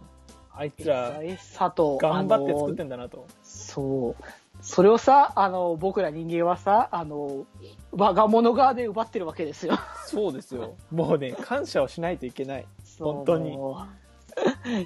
[0.52, 3.26] あいつら、え佐藤、頑張って作ってんだなと。
[3.42, 4.24] そう。
[4.60, 7.46] それをさ、あの、僕ら人間はさ、あの、
[7.92, 9.78] 我が物側で奪ってるわけですよ。
[10.04, 10.74] そうですよ。
[10.90, 12.66] もうね、感謝をしないといけない。
[12.98, 13.56] 本当に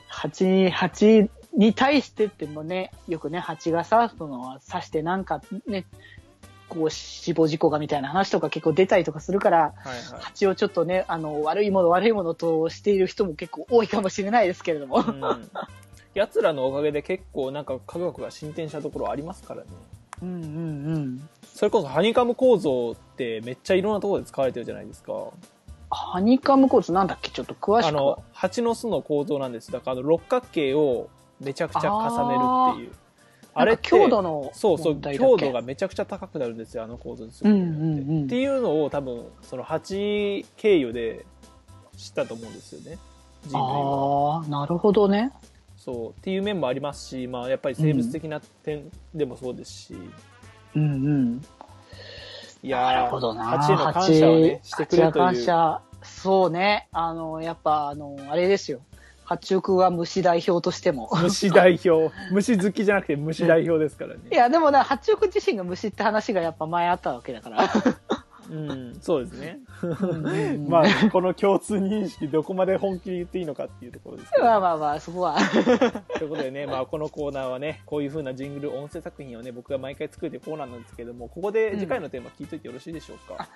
[0.08, 5.86] 蜂に、蜂に対してってもね、よくね、蜂がさ、その、刺してなんかね、
[6.74, 9.98] こう、死亡事故がみたいな話とか結構出たりとかするから、はいはい。
[10.20, 14.98] 蜂をちょっとね、あの、悪いもの悪いものとしている人も結構多いかもしれないですけれども。
[14.98, 15.50] うん。
[16.14, 19.66] 奴らのおかげで結構なんか科学が進展したところありますからね。
[20.22, 21.28] うんうんうん。
[21.54, 25.12] それこそハニカム構造ってめっちゃいろんなところで使われてるじゃないですか。
[25.90, 27.30] ハニカムコーツなんだっけ？
[27.30, 27.88] ちょっと詳しく。
[27.88, 29.72] あの、蜂の巣の構造なんです。
[29.72, 31.08] だからあの六角形を
[31.40, 33.01] めちゃくちゃ重ねるっていう。
[33.54, 41.24] あれ、強度のそうそう、強度がめちゃくちゃ高くなるんですよ、あの構造ですうんうんうんっていうのを多分、その蜂経由で
[41.96, 42.98] 知ったと思うんですよね。
[43.46, 44.36] 人類は。
[44.36, 45.32] ああ、なるほどね。
[45.76, 46.10] そう。
[46.10, 49.96] っていう面もありますし、まあやっぱり生物的な点でもそうですし、
[50.74, 51.44] うんうん。
[52.62, 53.44] いやなるほどな。
[53.44, 55.24] 蜂への感謝をね、してくれるという。
[55.24, 55.80] 感謝。
[56.02, 56.88] そうね。
[56.92, 58.80] あの、やっぱ、あの、あれですよ。
[59.32, 61.08] 八億は虫代表としても。
[61.22, 62.14] 虫代表。
[62.30, 64.20] 虫好きじゃなくて虫代表ですからね。
[64.30, 67.70] いや、でもな、八億自身が虫って話がやっぱ前あったわけだから。
[68.50, 69.60] うん、そうですね。
[69.82, 74.44] うんまあ、この共通認識、どこまで本気で言っていいのかっていうところですけど。
[74.44, 75.36] まあまあまあ、そこは。
[76.18, 83.48] ということでね、まあ、このコーナーはね、こういう風なジングル音声作品をね、僕が毎回作るコーナーなんですけども、ここで次回のテーマ聞いといてよろしいでしょうか？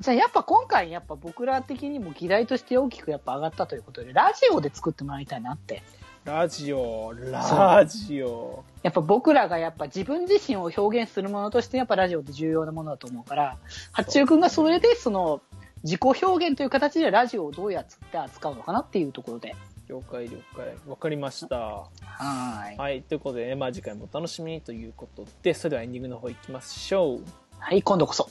[0.00, 5.82] じゃあやっぱ今回やっぱ僕ら的にも議題として大きくやっぱ上がったということで、ラジオで作ってもらいたいなって。
[6.24, 8.64] ラジオ、ラジオ。
[8.82, 13.56] やっぱ僕らがやっぱ自分自身を表現するものとしてやっぱラジオって重要なものだと思うから、
[13.92, 15.40] 八中くんがそれでその
[15.84, 19.54] 自己表現という形でラジオをどうやって扱うのかなっていうところで。
[19.88, 20.74] 了解了解。
[20.88, 21.56] わかりました。
[21.56, 22.76] はい。
[22.76, 23.02] はい。
[23.02, 27.20] ということでね、まあ次回もお楽しみにということで、それではエンディングの方行きましょう。
[27.60, 28.28] はい、今度こそ。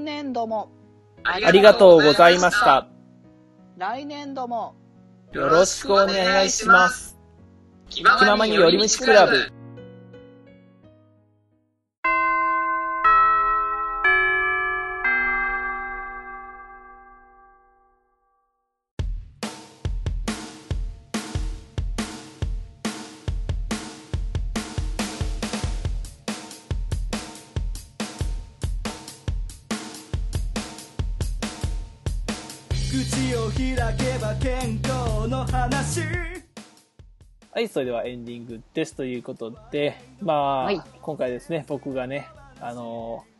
[0.00, 0.70] 今年度も
[1.24, 2.88] ありがとうございました。
[3.76, 4.74] 来年度も
[5.32, 7.18] よろしくお願いします。
[7.90, 9.52] 気ままに寄り道クラブ。
[37.70, 38.94] それではエンディングです。
[38.94, 42.28] ということで、まあ、はい今回ですね、僕がね、
[42.60, 43.30] あのー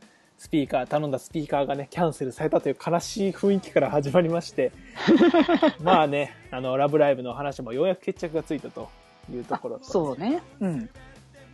[0.40, 4.72] スピーカー、頼んだスピーカーがね、キャンセルされたという悲しい雰囲気から始まりまして、
[5.84, 8.88] まあね、あの、ラブライブの話もようやく決着がついたと
[9.30, 10.40] いうところと、そうね。
[10.60, 10.88] うん。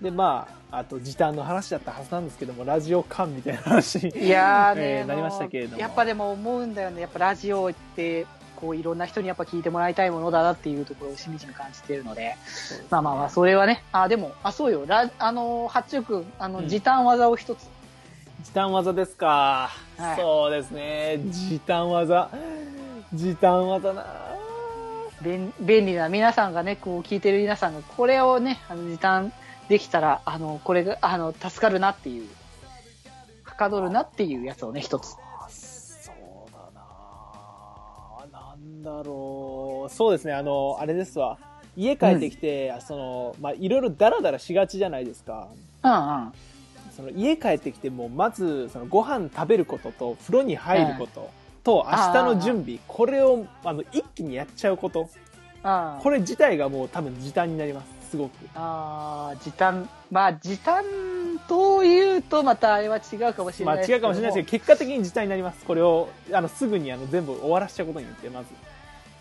[0.00, 7.00] で、まあ、あと時短の話だったはずなんですけども、ラジオ感みたいな話にいやーね、 えーなりましたけれどもやっぱでも思うんだよね。
[7.00, 8.24] やっぱラジオって、
[8.56, 12.36] こういろんな人にやっぱ聞いてもらいたいものだなっていうところをしみじみ感じているので、
[12.90, 16.68] まあまあまあ、それはね、あ、でも、あ、そうよ、ラあの、八中くん、あの、うん。
[16.68, 17.68] 時短技を一つ。
[18.42, 20.16] 時短技ですか、はい。
[20.16, 22.30] そうですね、時短技。
[23.12, 24.04] 時短技な。
[25.22, 29.32] 便便利な皆さんがね、こう聞いてる皆さんが、これをね、あの時短
[29.68, 32.28] できたら、あの、これが、あの、助かるなっていう、
[33.44, 35.16] はかどるなっていうやつをね、一つ。
[38.86, 39.92] だろう。
[39.92, 41.38] そうですね、あの、あれですわ。
[41.76, 45.48] 家帰ってきて、その、まあ、いろいろダラダラしがちじゃないですか。
[45.82, 45.94] うんう
[46.28, 46.32] ん。
[46.96, 51.28] その家帰ってきても、まず、そのご飯食べることと、風呂に入ること
[51.62, 55.08] と、明日の準備、これを、あの、一気にやっちゃうこと。
[55.62, 58.10] あこれ自体がもう多分時短になります。
[58.12, 58.32] すごく。
[58.54, 59.88] あー時短。
[60.10, 60.84] まあ、時短
[61.48, 65.64] というと、またあれは違うかもしれまあない違うかもしれないですけど、結果的に時短になります。
[65.64, 68.46] これを、あの、すぐにあの、全部終わらしちゃうことによって、まず。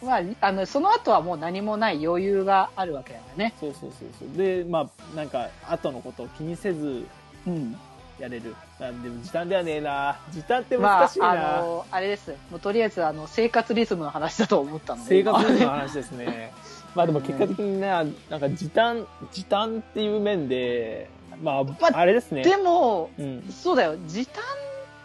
[0.01, 3.53] ど、まあ、あの、その後はもう何もない余裕があるわけだからね。
[3.59, 4.37] そうそうそうそう。
[4.37, 7.05] で、まあ、なんか、後のことを気にせず
[7.47, 7.77] うん。
[8.19, 8.55] やれる。
[8.79, 10.17] あでも時短ではねえな。
[10.31, 11.27] 時短ってま難しいな。
[11.27, 12.31] あ、あの、あれです。
[12.49, 15.09] もうとりあえず、あの、生活リズムの話だと思ったので。
[15.09, 16.53] 生活リズムの話ですね。
[16.95, 21.09] まあでも結果的にね、なんか時短、時短っていう面で、
[21.41, 22.43] まあ、まあれですね。
[22.43, 23.43] でも、うん。
[23.51, 23.97] そうだよ。
[24.07, 24.47] 時短っ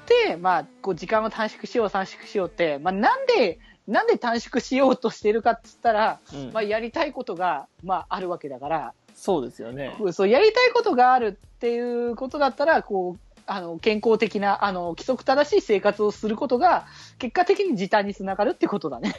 [0.06, 3.58] て、まあ、こう、時間を短縮しよう、短縮しようって、まあ、なんで、
[3.90, 9.94] なんで短縮しようとしてるかって言ったら、うんまあ、やりたいことが、まあ、あるわけだから、そうですよね。
[10.12, 16.86] そう、やりたいことがあるっていうことだったら、こう、あの、健康的な、あの、規則正しい生活をすることが、
[17.18, 19.14] 結果的に時短につながるってことだね。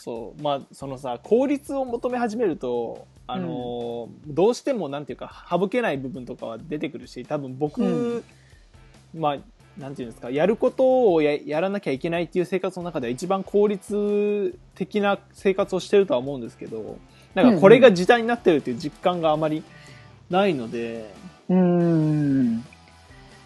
[0.00, 0.42] そう。
[0.42, 8.24] まあ、そのさ、効率を求め始めると、あのーどうしてもなんていうか、省けない部分とかは出てくるし、多分僕、うん
[9.14, 9.38] まあ、
[9.78, 16.98] なんていうんですか、やることをややらなきゃいけないっていう生活の中では一番効率的な生活をしてるとは思うんですけど、
[17.34, 19.62] なんかこれが時短になってるっていう実感があまり
[20.30, 21.12] ないので、
[21.48, 22.64] うーん。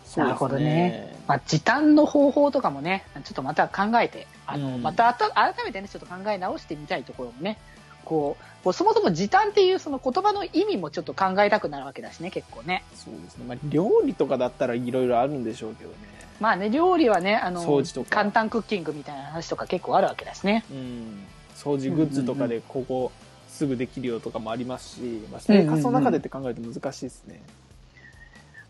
[0.05, 1.17] そうですなるほどね。
[1.29, 7.59] まあ、時短の方法とかもね、ちょっとまた考えて、あの、うんまたあた改めてね、ちょっと考え直してみたいところもね、
[8.05, 12.83] こう、こうそもそも時短っていうその言葉の意味もちょっと考えたくなるわけだしね、結構ね。
[12.97, 13.45] そうですね。
[13.47, 15.97] まあ、料理とかだったらいろいろあるんでしょうけどね。
[16.41, 20.65] まあね、料理はね、あの掃除と、か簡単クッキングみたいな話とか結構あるわけだしね。
[20.71, 21.27] うん。
[21.55, 23.13] 掃除グッズとかでここ
[23.47, 27.43] すぐできるよとかもありますし、まあ、生活の中でって考えると難しいですね。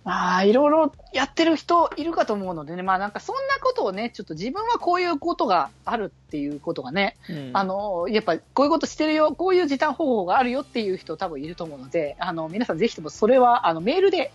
[0.05, 14.33] まあ、いろいろやってる人いるかと思うのでね、まあなんかそんなことをね、ちょっと自分はこういうことがあるっていうことがね、うんあの、やっぱこういうことしてるよ、こういう時短方法があるよっていう人多分いると思うので、あの、皆さんぜひともそれは、あの、メールで、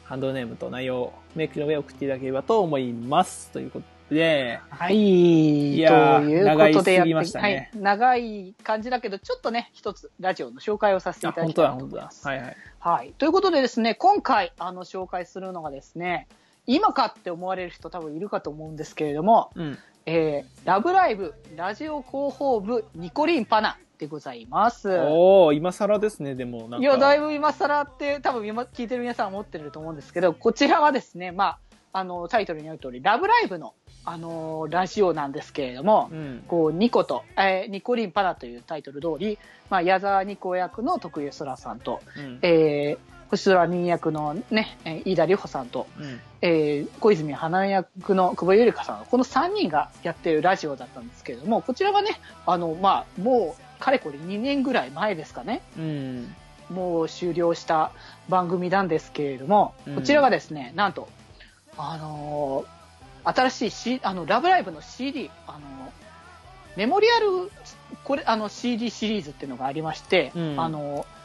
[0.04, 3.50] ハンドネームと内容、メイクの上送っていただければと思います。
[3.50, 5.74] ということで、はい。
[5.74, 7.82] いやーということでやってましたねはい。
[7.82, 12.10] 長い感じだけど、ちょっとね、一つラジオの紹介をさせていあ、ただきたいと思いま。
[12.10, 12.26] す。
[12.26, 12.56] はいはい。
[12.78, 13.12] はい。
[13.18, 16.26] ということでですね、今回、あの、紹介するのがですね、
[16.66, 19.78] 今かって思われる人多分いるかと思うんですけれども、うん。
[20.06, 24.88] えー、ラブライブ、ラジオ広報部、ニコリンパナでございます。
[24.88, 26.68] おー、今更ですね、でも。
[26.78, 31.58] いや、だいぶ今更って、多分今聞いてる皆さんは思ってると思うんですけど、こちらはですね、まあ、
[31.92, 33.74] あの、タイトルにある通り、ラブライブの、
[34.04, 36.44] あのーラジオなんですけれども、うん。
[36.48, 39.38] こう、ニコと、えーニコリンパナというタイトル通り、
[39.70, 42.38] まあ、矢沢ニコ役の徳井空さんと、うん。
[42.42, 46.20] えー、星空人役のね、えー飯田里穂さんと、うん。
[46.42, 56.34] えー小泉花役の久保ゆりかさん、この3人がやってるラジオだったんですけれども、こちらはね、あの、まあ、もう、かれこれ2年ぐらい前ですかね、うん。
[56.70, 57.92] もう終了した
[58.28, 61.08] 番組なんですけれども、うんこちらがですね、なんと、
[61.76, 62.77] あのー
[63.34, 65.62] 新しい、C、あの、ラブライブの CD、あのー
[66.76, 67.50] メモリアル、
[68.04, 71.18] これ、あの、CD シリーズっていうのがありまして、うんあのー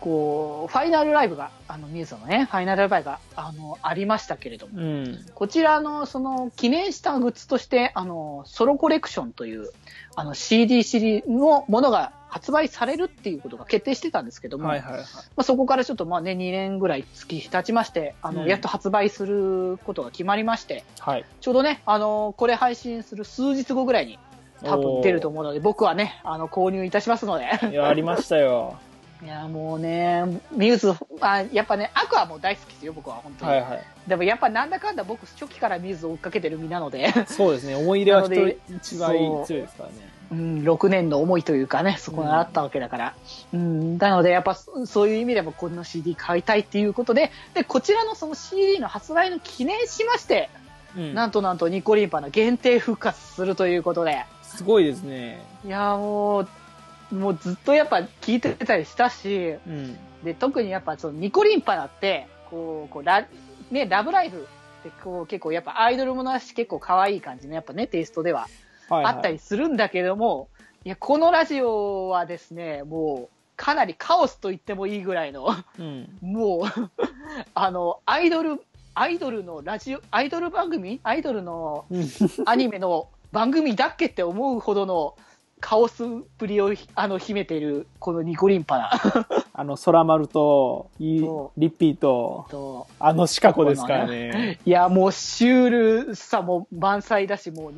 [0.00, 5.26] こう、ファイナルライブが、あの、ミューズのね、ファイナルライブが、あの、ありましたけれども、うん。
[5.34, 9.70] こちらの、その、記念したグッズとして、あの、ソロコレクションという、
[10.14, 15.02] あの、CD シリーズのものが発売されるっていうことが決定してたんですけども、はいはいはい。
[15.02, 15.06] ま
[15.38, 21.24] あ、そこからちょっとまあね、2年ぐらい月日経ちまして、あの、うんやっと発売することが決まりまして、はい。
[21.40, 24.18] ちょうどね、あの、これ配信する数日後ぐらいに
[24.62, 27.44] 多分出ると思うので、僕はね、あの、購入いたしますので。
[27.70, 28.76] いや、ありましたよ。
[29.22, 33.50] いや、もうね、ミューズ、あやっぱね、アクアも大好きですよ、僕は本当に。
[33.50, 33.84] はいはい。
[34.06, 37.74] でもやっぱなんだかんだ僕、初期からミューズを追っかけてる身なので、そうですね。
[37.74, 39.10] 思い入れは一番
[39.44, 40.17] 強いですからね。
[40.30, 43.14] うん、6年の思いというかね、そこがあったわけだから。
[43.52, 50.50] うん、なので、やっぱそそういう意味でもこの CD 買いたいっていうことで、で、こちらのその CD の発売の記念しまして、
[50.96, 51.14] うん。
[51.14, 55.40] なんとなんとニコリンパの限定復活するということで、すごいですね。
[55.64, 59.96] いやーもう、もうずっとやっぱ聞いてたりしたし、うん。
[60.24, 63.26] で、特にやっぱそのニコリンパナって、こう、こうラ、
[63.70, 64.46] ね、ラブライブ
[64.80, 68.46] ってこう結構やっぱアイドルものだし結構可愛い感じのやっぱね、テイストでは。
[68.88, 70.48] あったりするんだけども、
[70.84, 76.08] いや、このラジオはですね、もう、かなりカオスと言ってもいいぐらいの、うん。
[76.22, 76.90] もう、
[77.54, 78.62] あの、アイドル、
[78.94, 81.00] アイドルのラジオ、アイドル番組？
[81.02, 82.08] アイドルのうん。
[82.46, 85.16] アニメの番組だっけって思うほどの
[85.60, 86.06] カオスっ
[86.38, 88.90] ぷりをあの秘めている、このニコリンパナ
[89.52, 94.60] あの、空丸と、リッピーと、と、あのシカゴですからね。
[94.64, 97.74] いや、もうシュールさも満載だし、もう、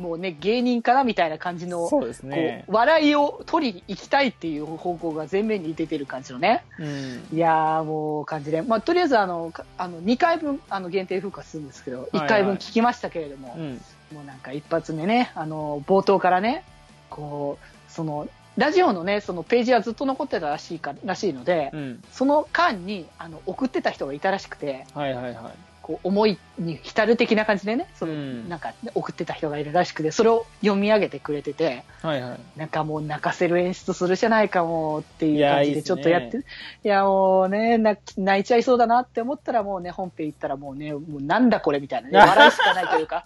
[0.00, 2.64] もうね、芸人かなみたいな感じの、そうですこね。
[2.66, 6.64] う、笑いを取りに行きたいっていう方向が前面に出てる感じのね。
[6.78, 7.28] うん。
[7.32, 8.62] いやーもう感じで。
[8.62, 13.80] まあ、とりあえずあの、かあの、2回分、あの、限定復活するんですけど、いはい1回分聞きましたけれども、うん。
[14.12, 16.64] もうなんか一発目ね、あの、冒頭からね、
[17.10, 18.26] こう、その、
[18.56, 22.02] ラジオのね、そのページはずっと残ってたらしいか、らしいので、うん。
[22.12, 25.34] その間に、あの、送ってた人がいたらしくて、はいはいはい。
[25.82, 32.40] こう、思いに浸る的な感じでね、その、うんなんか、送ってた人がいるらしくて、それを読み上げてくれてて、はいはい。
[32.58, 36.42] なんかもう泣かせる演出するじゃないかもっていういや感じでちょっとやって、い
[36.82, 43.24] やもうね、泣いちゃいそうだなって思ったらもうね、本編行ったらもうね、もうなんだこれみたいなね、笑いしかないというか、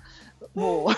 [0.55, 0.89] もう、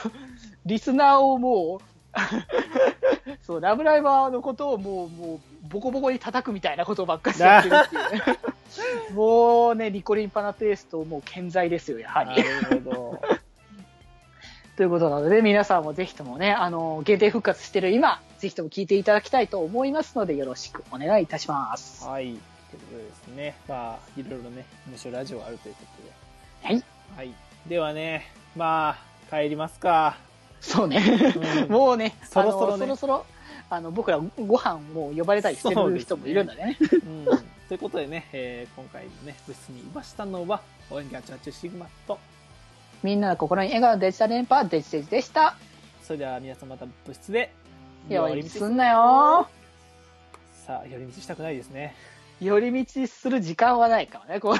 [0.66, 1.95] リスナーをもう、
[3.42, 8.38] そう、ラブライバーのことをもう、もう、ボコボコに叩くみたいなことばっかりやってるっていうね。
[9.14, 12.30] もうね、リコリンパナテイストもう健在ですよ、やはり。
[12.30, 13.20] なるほど。
[14.76, 22.04] ということなので、皆さんもぜひともね、あの、限定復活してる今、ぜひとも聞いていただきたいと思いますので、よろしくお願いいたします。
[22.04, 22.24] はい。
[22.24, 23.54] ということでですね。
[23.68, 25.84] まあ、いろいろね、面白いラジオがあるというこ
[26.62, 26.74] とで。
[26.74, 26.84] はい。
[27.16, 27.34] はい。
[27.66, 28.96] ではね、まあ、
[29.30, 30.25] 帰りますか。
[30.60, 31.02] そうね。
[31.64, 33.26] うんもうね、そろそろねそろそろ、
[33.70, 36.78] あの、僕らご飯を呼ばれたりしてる人もいるんだね。
[36.80, 37.24] うん。
[37.68, 42.18] ということでね、えー今回のね、部室にいましたのは、オエンギャチャチュシグマと、
[43.02, 45.56] みんなの心に笑顔デジタル連覇デジデジでした。
[46.02, 47.52] それでは皆さんまた部室で、
[48.08, 49.48] 寄り道すんなよ。
[50.66, 51.94] さあ、寄り道したくないですね。
[52.40, 54.54] 寄り道する時間はないからね、こう。